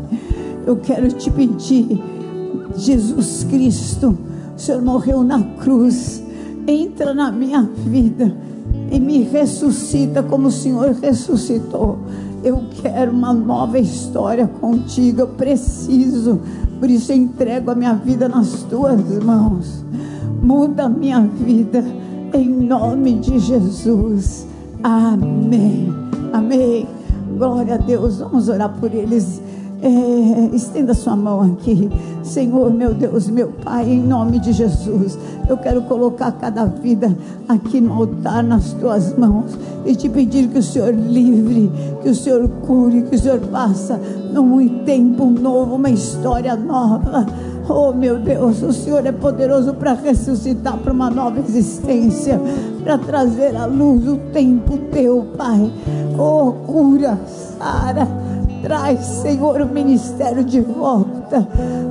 Eu 0.66 0.78
quero 0.78 1.10
te 1.10 1.30
pedir, 1.30 2.02
Jesus 2.78 3.46
Cristo, 3.50 4.18
o 4.56 4.60
Senhor 4.60 4.82
morreu 4.82 5.22
na 5.22 5.44
cruz, 5.44 6.24
entra 6.66 7.14
na 7.14 7.30
minha 7.30 7.70
vida 7.86 8.34
e 8.92 9.00
me 9.00 9.24
ressuscita 9.24 10.22
como 10.22 10.50
o 10.50 10.52
Senhor 10.52 10.94
ressuscitou. 11.02 11.98
Eu 12.44 12.62
quero 12.82 13.12
uma 13.12 13.34
nova 13.34 13.80
história 13.80 14.46
contigo. 14.46 15.22
Eu 15.22 15.28
preciso. 15.30 16.42
Por 16.78 16.90
isso 16.90 17.14
eu 17.14 17.16
entrego 17.16 17.72
a 17.72 17.76
minha 17.76 17.94
vida 17.94 18.28
nas 18.28 18.64
tuas 18.64 19.00
mãos. 19.24 19.86
Muda 20.44 20.84
a 20.84 20.90
minha 20.90 21.22
vida 21.22 21.84
em 22.34 22.50
nome 22.50 23.14
de 23.14 23.40
Jesus. 23.40 24.46
Amém. 24.84 25.94
Amém. 26.34 26.86
Glória 27.38 27.76
a 27.76 27.78
Deus. 27.78 28.18
Vamos 28.18 28.50
orar 28.50 28.76
por 28.78 28.94
eles. 28.94 29.42
É, 29.84 30.56
estenda 30.56 30.94
sua 30.94 31.16
mão 31.16 31.42
aqui, 31.42 31.90
Senhor, 32.22 32.72
meu 32.72 32.94
Deus, 32.94 33.28
meu 33.28 33.48
Pai, 33.48 33.90
em 33.90 34.00
nome 34.00 34.38
de 34.38 34.54
Jesus. 34.54 35.18
Eu 35.50 35.58
quero 35.58 35.82
colocar 35.82 36.32
cada 36.34 36.66
vida 36.66 37.16
aqui 37.50 37.82
no 37.82 37.94
altar 37.94 38.44
nas 38.44 38.74
tuas 38.74 39.18
mãos 39.18 39.58
e 39.84 39.96
te 39.96 40.08
pedir 40.08 40.50
que 40.50 40.60
o 40.60 40.64
Senhor 40.64 40.94
livre, 40.94 41.72
que 42.04 42.10
o 42.10 42.16
Senhor 42.16 42.48
cure, 42.64 43.02
que 43.02 43.16
o 43.16 43.20
Senhor 43.20 43.40
faça 43.52 44.00
num 44.32 44.84
tempo 44.84 45.26
novo, 45.26 45.76
uma 45.76 45.90
história 45.90 46.56
nova. 46.56 47.26
Oh 47.68 47.92
meu 47.92 48.20
Deus, 48.20 48.62
o 48.62 48.72
Senhor 48.72 49.04
é 49.06 49.12
poderoso 49.12 49.74
para 49.74 49.94
ressuscitar 49.94 50.78
para 50.78 50.94
uma 50.94 51.10
nova 51.10 51.40
existência, 51.40 52.40
para 52.84 53.00
trazer 53.00 53.56
à 53.56 53.66
luz 53.66 54.08
o 54.08 54.18
tempo 54.32 54.78
teu, 54.92 55.26
Pai. 55.36 55.72
Oh, 56.20 56.52
cura, 56.68 57.18
Sara. 57.58 58.21
Traz, 58.62 59.00
Senhor, 59.00 59.60
o 59.62 59.66
ministério 59.66 60.44
de 60.44 60.62
volta. 60.62 61.48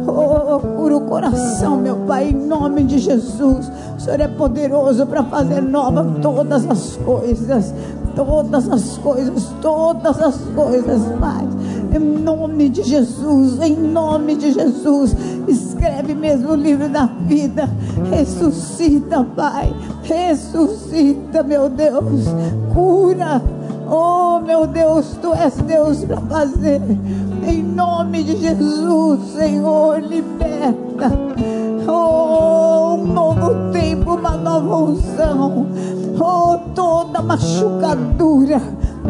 Oh, 0.07 0.61
cura 0.77 0.97
o 0.97 1.01
coração, 1.03 1.77
meu 1.77 1.97
Pai, 2.07 2.29
em 2.29 2.35
nome 2.35 2.85
de 2.85 2.99
Jesus. 2.99 3.71
O 3.97 4.01
Senhor 4.01 4.21
é 4.21 4.29
poderoso 4.29 5.05
para 5.07 5.25
fazer 5.25 5.61
nova 5.61 6.07
todas 6.23 6.69
as 6.71 6.97
coisas. 6.97 7.75
Todas 8.15 8.69
as 8.69 8.99
coisas, 8.99 9.49
todas 9.61 10.21
as 10.21 10.37
coisas, 10.55 11.03
Pai. 11.19 11.49
Em 11.95 11.99
nome 11.99 12.69
de 12.69 12.85
Jesus, 12.85 13.61
em 13.61 13.77
nome 13.77 14.37
de 14.37 14.53
Jesus. 14.53 15.17
Escreve 15.49 16.15
mesmo 16.15 16.53
o 16.53 16.57
livro 16.57 16.89
da 16.89 17.07
vida. 17.07 17.69
Ressuscita, 18.11 19.25
Pai. 19.37 19.75
Ressuscita, 20.03 21.43
meu 21.43 21.69
Deus. 21.69 22.27
Cura 22.73 23.43
Oh, 23.93 24.39
meu 24.39 24.69
Deus, 24.69 25.19
tu 25.21 25.35
és 25.35 25.53
Deus 25.57 26.05
para 26.05 26.21
fazer 26.21 26.81
Em 27.45 27.61
nome 27.61 28.23
de 28.23 28.37
Jesus, 28.37 29.33
Senhor, 29.33 29.99
liberta. 30.01 31.11
Oh, 31.89 32.95
um 32.95 33.07
novo 33.13 33.73
tempo, 33.73 34.15
uma 34.15 34.37
nova 34.37 34.77
unção. 34.77 35.67
Oh, 36.21 36.59
toda 36.73 37.21
machucadura, 37.21 38.61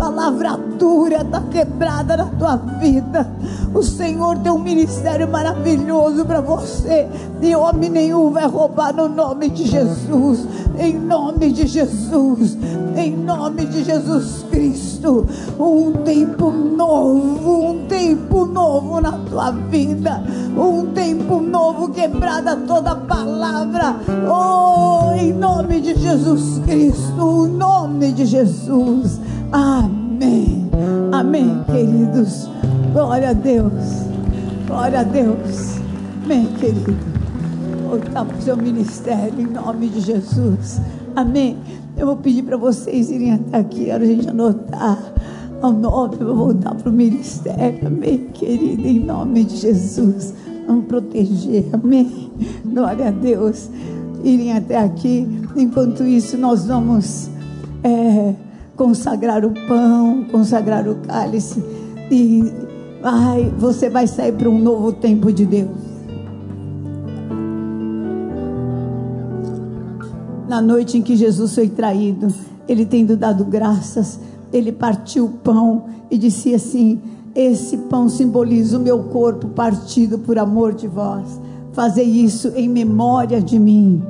palavra 0.01 0.59
dura 0.79 1.21
está 1.21 1.43
quebrada 1.43 2.17
na 2.17 2.25
tua 2.25 2.57
vida. 2.57 3.31
O 3.75 3.83
Senhor 3.83 4.39
tem 4.39 4.51
um 4.51 4.59
ministério 4.59 5.29
maravilhoso 5.29 6.25
para 6.25 6.41
você. 6.41 7.07
E 7.43 7.55
homem 7.55 7.91
nenhum 7.91 8.31
vai 8.31 8.47
roubar 8.47 8.95
no 8.95 9.11
nome 9.11 9.51
de 9.51 9.67
Jesus. 9.67 10.47
Em 10.79 10.99
nome 10.99 11.53
de 11.53 11.67
Jesus. 11.67 12.57
Em 12.97 13.15
nome 13.15 13.67
de 13.67 13.85
Jesus 13.85 14.47
Cristo. 14.51 15.27
Um 15.59 15.93
tempo 16.03 16.51
novo. 16.51 17.71
Um 17.71 17.87
tempo 17.87 18.47
novo 18.47 19.03
na 19.03 19.13
tua 19.13 19.51
vida. 19.51 20.25
Um 20.57 20.87
tempo 20.95 21.41
novo 21.41 21.91
quebrada 21.91 22.57
toda 22.57 22.97
palavra. 22.97 23.97
Oh, 24.27 25.13
em 25.13 25.35
nome 25.35 25.83
de 25.83 25.95
Jesus 25.95 26.59
Cristo. 26.65 27.47
Em 27.47 27.53
nome 27.53 28.13
de 28.13 28.25
Jesus. 28.25 29.21
Amém. 29.53 30.71
Amém, 31.13 31.65
queridos. 31.67 32.49
Glória 32.93 33.31
a 33.31 33.33
Deus. 33.33 33.73
Glória 34.67 35.01
a 35.01 35.03
Deus. 35.03 35.81
Amém, 36.25 36.47
querido. 36.59 36.97
Voltar 37.89 38.25
para 38.25 38.37
o 38.37 38.43
seu 38.43 38.57
ministério 38.57 39.41
em 39.41 39.47
nome 39.47 39.89
de 39.89 40.01
Jesus. 40.01 40.81
Amém. 41.17 41.59
Eu 41.97 42.07
vou 42.07 42.17
pedir 42.17 42.45
para 42.45 42.57
vocês 42.57 43.11
irem 43.11 43.35
até 43.35 43.59
aqui, 43.59 43.91
a 43.91 43.99
gente 43.99 44.29
anotar 44.29 45.13
o 45.61 45.71
nome, 45.71 46.17
vou 46.17 46.37
voltar 46.37 46.75
para 46.75 46.89
o 46.89 46.93
ministério. 46.93 47.87
Amém, 47.87 48.29
querido, 48.33 48.87
em 48.87 49.01
nome 49.01 49.45
de 49.45 49.57
Jesus. 49.57 50.33
Vamos 50.67 50.87
proteger, 50.87 51.69
amém. 51.73 52.31
Glória 52.65 53.09
a 53.09 53.11
Deus. 53.11 53.69
Irem 54.23 54.53
até 54.53 54.79
aqui. 54.79 55.27
Enquanto 55.57 56.05
isso, 56.05 56.39
nós 56.39 56.67
vamos 56.67 57.29
é, 57.83 58.35
consagrar 58.81 59.45
o 59.45 59.51
pão, 59.69 60.25
consagrar 60.33 60.89
o 60.89 60.95
cálice. 61.01 61.63
E 62.11 62.51
ai, 63.03 63.53
você 63.59 63.91
vai 63.91 64.07
sair 64.07 64.33
para 64.33 64.49
um 64.49 64.59
novo 64.59 64.91
tempo 64.91 65.31
de 65.31 65.45
Deus. 65.45 65.77
Na 70.49 70.63
noite 70.63 70.97
em 70.97 71.03
que 71.03 71.15
Jesus 71.15 71.55
foi 71.55 71.69
traído, 71.69 72.29
ele 72.67 72.87
tendo 72.87 73.19
dado 73.19 73.45
graças, 73.45 74.19
ele 74.51 74.73
partiu 74.73 75.27
o 75.27 75.29
pão 75.29 75.85
e 76.11 76.17
disse 76.17 76.55
assim: 76.55 77.03
Esse 77.35 77.77
pão 77.77 78.09
simboliza 78.09 78.79
o 78.79 78.81
meu 78.81 79.01
corpo 79.05 79.49
partido 79.49 80.21
por 80.21 80.39
amor 80.39 80.73
de 80.73 80.89
vós. 80.89 81.39
Fazei 81.75 82.07
isso 82.07 82.49
em 82.57 82.67
memória 82.67 83.43
de 83.43 83.59
mim. 83.59 84.03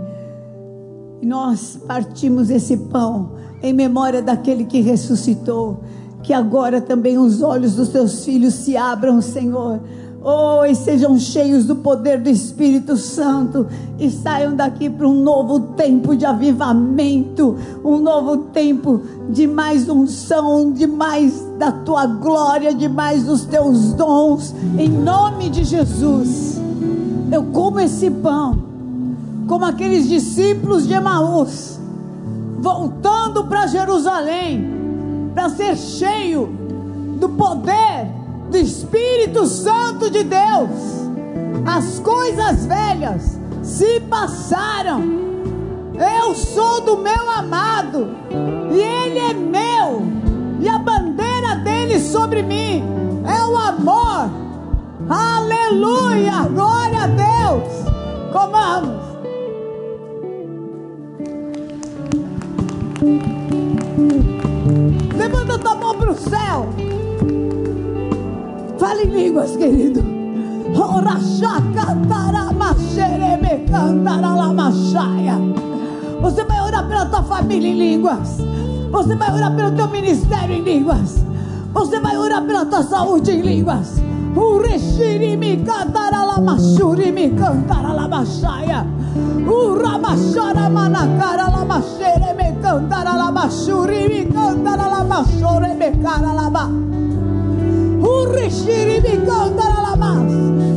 Nós 1.21 1.77
partimos 1.89 2.51
esse 2.51 2.77
pão 2.77 3.41
em 3.63 3.73
memória 3.73 4.23
daquele 4.23 4.65
que 4.65 4.81
ressuscitou. 4.81 5.81
Que 6.23 6.33
agora 6.33 6.81
também 6.81 7.19
os 7.19 7.43
olhos 7.43 7.75
dos 7.75 7.89
teus 7.89 8.25
filhos 8.25 8.55
se 8.55 8.77
abram, 8.77 9.21
Senhor. 9.23 9.81
Oh, 10.23 10.67
e 10.67 10.75
sejam 10.75 11.19
cheios 11.19 11.65
do 11.65 11.77
poder 11.77 12.21
do 12.21 12.29
Espírito 12.29 12.95
Santo 12.99 13.67
e 13.99 14.11
saiam 14.11 14.55
daqui 14.55 14.91
para 14.91 15.09
um 15.09 15.23
novo 15.23 15.61
tempo 15.77 16.15
de 16.15 16.27
avivamento, 16.27 17.57
um 17.83 17.97
novo 17.97 18.37
tempo 18.53 19.01
de 19.31 19.47
mais 19.47 19.89
unção, 19.89 20.73
de 20.73 20.87
mais 20.87 21.43
da 21.59 21.73
tua 21.73 22.05
glória, 22.05 22.75
de 22.75 22.87
mais 22.87 23.25
dos 23.25 23.47
teus 23.47 23.95
dons, 23.95 24.55
em 24.79 24.91
nome 24.91 25.49
de 25.49 25.65
Jesus. 25.65 26.61
Eu 27.33 27.45
como 27.45 27.81
esse 27.81 28.11
pão, 28.11 28.59
como 29.47 29.65
aqueles 29.65 30.07
discípulos 30.07 30.87
de 30.87 30.93
Emaús, 30.93 31.80
voltando 32.61 33.45
para 33.45 33.67
Jerusalém, 33.67 35.33
para 35.35 35.49
ser 35.49 35.77
cheio 35.77 36.47
do 37.19 37.29
poder 37.31 38.07
do 38.51 38.57
Espírito 38.57 39.47
Santo 39.47 40.11
de 40.11 40.23
Deus. 40.23 41.09
As 41.67 41.99
coisas 42.01 42.67
velhas 42.67 43.39
se 43.63 44.01
passaram. 44.01 45.03
Eu 45.95 46.35
sou 46.35 46.81
do 46.81 46.99
meu 46.99 47.31
amado 47.31 48.09
e 48.71 48.79
ele 48.79 49.19
é 49.19 49.35
meu. 49.35 50.03
E 50.61 50.69
a 50.69 50.79
bandeira 50.79 51.57
dele 51.57 51.99
sobre 51.99 52.43
mim 52.43 52.83
é 53.27 53.43
o 53.43 53.57
amor. 53.57 54.31
Aleluia! 55.09 56.43
Glória 56.53 57.05
a 57.05 57.07
Deus! 57.07 58.33
Comamos. 58.33 59.10
Levanta 65.17 65.59
tua 65.59 65.75
mão 65.75 65.95
para 65.95 66.11
o 66.11 66.15
céu. 66.15 66.69
Fale 68.79 69.05
em 69.05 69.11
línguas, 69.11 69.57
querido. 69.57 70.21
Você 76.21 76.45
vai 76.45 76.61
orar 76.61 76.89
pela 76.89 77.07
tua 77.07 77.23
família 77.23 77.69
em 77.69 77.79
línguas. 77.79 78.39
Você 78.91 79.17
vai 79.17 79.33
orar 79.33 79.55
pelo 79.57 79.73
teu 79.73 79.89
ministério 79.89 80.55
em 80.55 80.63
línguas. 80.63 81.25
Você 81.73 82.01
vai 82.01 82.17
orar 82.17 82.43
pela 82.45 82.65
tua 82.67 82.83
saúde 82.83 83.33
em 83.33 83.41
línguas. 83.41 84.01
Ureshirimi 84.37 85.65
cantaralamassurimi 85.65 87.31
cantaralamachaia. 87.31 88.87
Uramachara 89.47 90.69
manakara 90.69 91.51
lamashereme 91.51 92.57
cantaralamassurimi 92.63 94.33
cantaralamassoreme 94.33 95.91
caralama. 96.03 96.65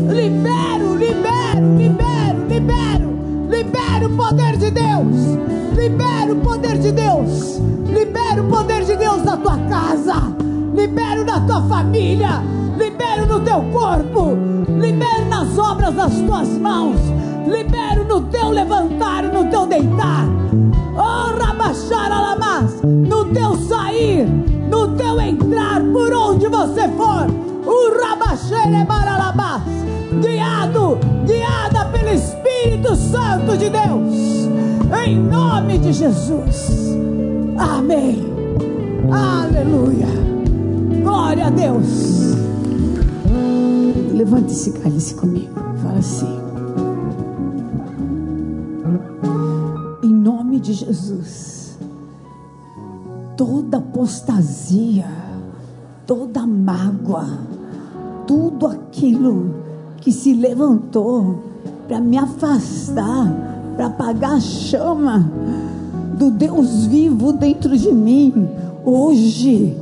Libero, 0.10 0.96
libero, 0.96 1.68
libero, 1.78 2.48
libero. 2.48 3.10
Libero 3.50 4.08
o 4.08 4.18
poder 4.18 4.58
de 4.58 4.72
Deus. 4.72 5.38
Libero 5.76 6.34
o 6.34 6.36
poder 6.42 6.78
de 6.80 6.92
Deus. 6.92 7.62
Libero 7.88 8.44
o 8.44 8.50
poder 8.50 8.86
de 8.86 8.96
Deus 8.96 9.24
na 9.24 9.38
tua 9.38 9.58
casa. 9.70 10.34
Libero 10.74 11.24
na 11.24 11.40
tua 11.42 11.62
família. 11.64 12.42
Libero 12.78 13.26
no 13.28 13.40
teu 13.40 13.62
corpo. 13.72 14.38
Libero 14.68 15.26
nas 15.30 15.58
obras 15.58 15.94
das 15.96 16.14
tuas 16.14 16.48
mãos. 16.50 17.00
Libero 17.48 18.06
no 18.06 18.22
teu 18.22 18.50
levantar, 18.50 19.24
no 19.24 19.50
teu 19.50 19.66
deitar. 19.66 20.26
Oh, 20.96 21.38
Rabachara 21.38 22.24
no 22.84 23.26
teu 23.26 23.56
sair 23.56 24.28
no 24.70 24.96
teu 24.96 25.20
entrar, 25.22 25.82
por 25.82 26.12
onde 26.14 26.48
você 26.48 26.88
for. 26.90 27.28
O 27.66 28.02
Rabaxere 28.02 28.84
Baralabás, 28.86 29.62
guiado, 30.22 30.98
guiada 31.26 31.86
pelo 31.86 32.10
Espírito 32.10 32.96
Santo 32.96 33.58
de 33.58 33.70
Deus, 33.70 34.50
em 35.06 35.18
nome 35.18 35.78
de 35.78 35.94
Jesus. 35.94 36.98
Amém. 37.58 38.26
Aleluia. 39.12 40.08
Glória 41.04 41.48
a 41.48 41.50
Deus. 41.50 42.23
Levante 44.14 44.52
esse 44.52 44.72
cálice 44.72 45.16
comigo. 45.16 45.54
Fala 45.82 46.00
assim. 46.00 46.40
Em 50.04 50.14
nome 50.14 50.60
de 50.60 50.74
Jesus 50.74 51.64
toda 53.38 53.78
apostasia, 53.78 55.06
toda 56.06 56.46
mágoa, 56.46 57.28
tudo 58.28 58.68
aquilo 58.68 59.54
que 59.98 60.12
se 60.12 60.34
levantou 60.34 61.44
para 61.88 62.00
me 62.00 62.18
afastar, 62.18 63.32
para 63.76 63.88
apagar 63.88 64.34
a 64.34 64.40
chama 64.40 65.30
do 66.18 66.30
Deus 66.30 66.86
vivo 66.86 67.34
dentro 67.34 67.78
de 67.78 67.92
mim, 67.92 68.48
hoje 68.86 69.78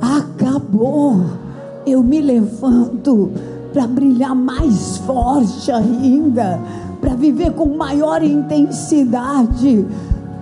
acabou. 0.00 1.45
Eu 1.86 2.02
me 2.02 2.20
levanto 2.20 3.30
para 3.72 3.86
brilhar 3.86 4.34
mais 4.34 4.98
forte 4.98 5.70
ainda, 5.70 6.58
para 7.00 7.14
viver 7.14 7.52
com 7.52 7.76
maior 7.76 8.22
intensidade 8.22 9.86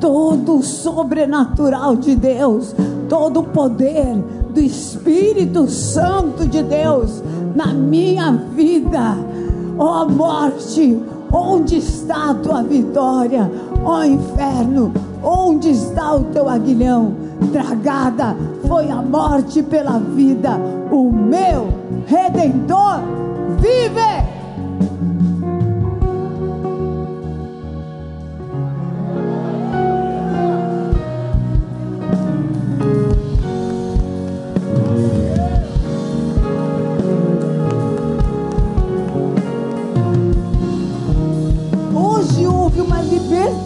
todo 0.00 0.56
o 0.56 0.62
sobrenatural 0.62 1.96
de 1.96 2.16
Deus, 2.16 2.74
todo 3.08 3.40
o 3.40 3.44
poder 3.44 4.16
do 4.54 4.60
Espírito 4.60 5.68
Santo 5.68 6.46
de 6.46 6.62
Deus 6.62 7.22
na 7.54 7.66
minha 7.74 8.32
vida. 8.32 9.16
Ó 9.76 10.02
oh, 10.02 10.08
morte, 10.08 10.98
onde 11.30 11.76
está 11.76 12.30
a 12.30 12.34
tua 12.34 12.62
vitória? 12.62 13.50
Ó 13.84 13.98
oh, 13.98 14.04
inferno, 14.04 14.92
Onde 15.24 15.70
está 15.70 16.14
o 16.14 16.24
teu 16.24 16.46
aguilhão? 16.46 17.14
Tragada 17.52 18.36
foi 18.66 18.90
a 18.90 18.96
morte 18.96 19.62
pela 19.62 19.98
vida. 19.98 20.58
O 20.90 21.10
meu 21.10 21.68
redentor 22.06 23.00
vive. 23.58 24.34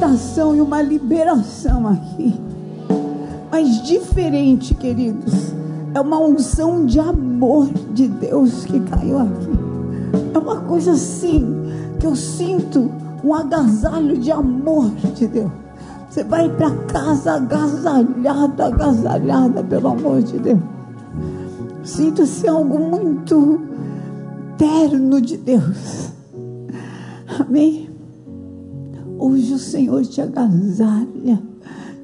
libertação 0.09 0.55
e 0.55 0.61
uma 0.61 0.83
liberação 0.83 1.87
aqui. 1.89 2.48
Mas 3.51 3.83
diferente, 3.83 4.75
queridos. 4.75 5.55
É 5.95 6.01
uma 6.01 6.19
unção 6.19 6.85
de 6.85 7.01
amor 7.01 7.69
de 7.93 8.07
Deus 8.09 8.65
que 8.65 8.79
caiu 8.81 9.19
aqui. 9.19 9.59
É 10.35 10.39
uma 10.39 10.61
coisa 10.61 10.93
assim 10.93 11.45
que 11.99 12.07
eu 12.07 12.15
sinto 12.15 12.91
um 13.25 13.35
agasalho 13.35 14.19
de 14.19 14.31
amor 14.31 14.91
de 15.15 15.27
Deus. 15.27 15.51
Você 16.09 16.25
vai 16.25 16.49
para 16.49 16.71
casa 16.87 17.35
agasalhada, 17.35 18.67
agasalhada 18.67 19.63
pelo 19.63 19.89
amor 19.89 20.23
de 20.23 20.39
Deus. 20.39 20.61
Sinto 21.85 22.23
assim 22.23 22.49
algo 22.49 22.79
muito 22.79 23.61
terno 24.57 25.21
de 25.21 25.37
Deus. 25.37 26.13
Amém. 27.41 27.89
Hoje 29.19 29.55
o 29.55 29.59
Senhor 29.59 30.05
te 30.05 30.21
agasalha, 30.21 31.43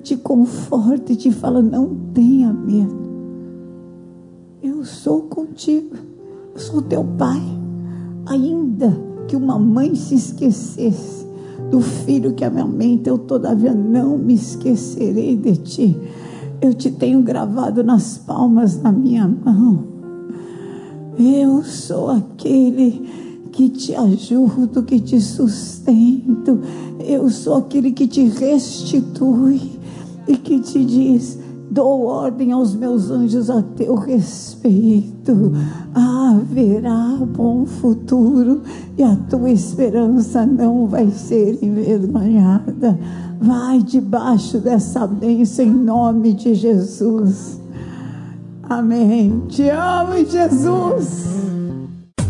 te 0.04 0.16
conforta 0.16 1.12
e 1.12 1.16
te 1.16 1.32
fala: 1.32 1.60
não 1.60 1.88
tenha 2.12 2.52
medo. 2.52 3.04
Eu 4.62 4.84
sou 4.84 5.22
contigo, 5.22 5.96
eu 6.52 6.60
sou 6.60 6.82
teu 6.82 7.02
pai. 7.02 7.42
Ainda 8.26 8.96
que 9.26 9.34
uma 9.34 9.58
mãe 9.58 9.94
se 9.94 10.14
esquecesse 10.14 11.26
do 11.70 11.80
filho 11.80 12.34
que 12.34 12.44
amamenta, 12.44 13.08
eu 13.08 13.18
todavia 13.18 13.74
não 13.74 14.16
me 14.16 14.34
esquecerei 14.34 15.36
de 15.36 15.56
ti. 15.56 15.96
Eu 16.60 16.72
te 16.72 16.90
tenho 16.90 17.22
gravado 17.22 17.82
nas 17.82 18.18
palmas 18.18 18.76
da 18.76 18.92
minha 18.92 19.26
mão. 19.26 19.84
Eu 21.18 21.62
sou 21.62 22.10
aquele 22.10 23.08
que 23.52 23.68
te 23.68 23.94
ajudo, 23.94 24.82
que 24.82 24.98
te 24.98 25.20
sustento. 25.20 26.60
Eu 26.98 27.28
sou 27.28 27.56
aquele 27.56 27.92
que 27.92 28.06
te 28.06 28.24
restitui 28.24 29.73
e 30.26 30.36
que 30.36 30.60
te 30.60 30.84
diz: 30.84 31.38
dou 31.70 32.06
ordem 32.06 32.52
aos 32.52 32.74
meus 32.74 33.10
anjos 33.10 33.50
a 33.50 33.62
teu 33.62 33.94
respeito. 33.94 35.52
Haverá 35.94 37.18
bom 37.36 37.66
futuro 37.66 38.62
e 38.96 39.02
a 39.02 39.16
tua 39.28 39.50
esperança 39.50 40.46
não 40.46 40.86
vai 40.86 41.10
ser 41.10 41.58
envergonhada. 41.62 42.98
Vai 43.40 43.82
debaixo 43.82 44.58
dessa 44.58 45.06
bênção 45.06 45.64
em 45.64 45.74
nome 45.74 46.32
de 46.32 46.54
Jesus. 46.54 47.60
Amém. 48.62 49.42
Te 49.48 49.68
amo, 49.68 50.24
Jesus. 50.24 51.24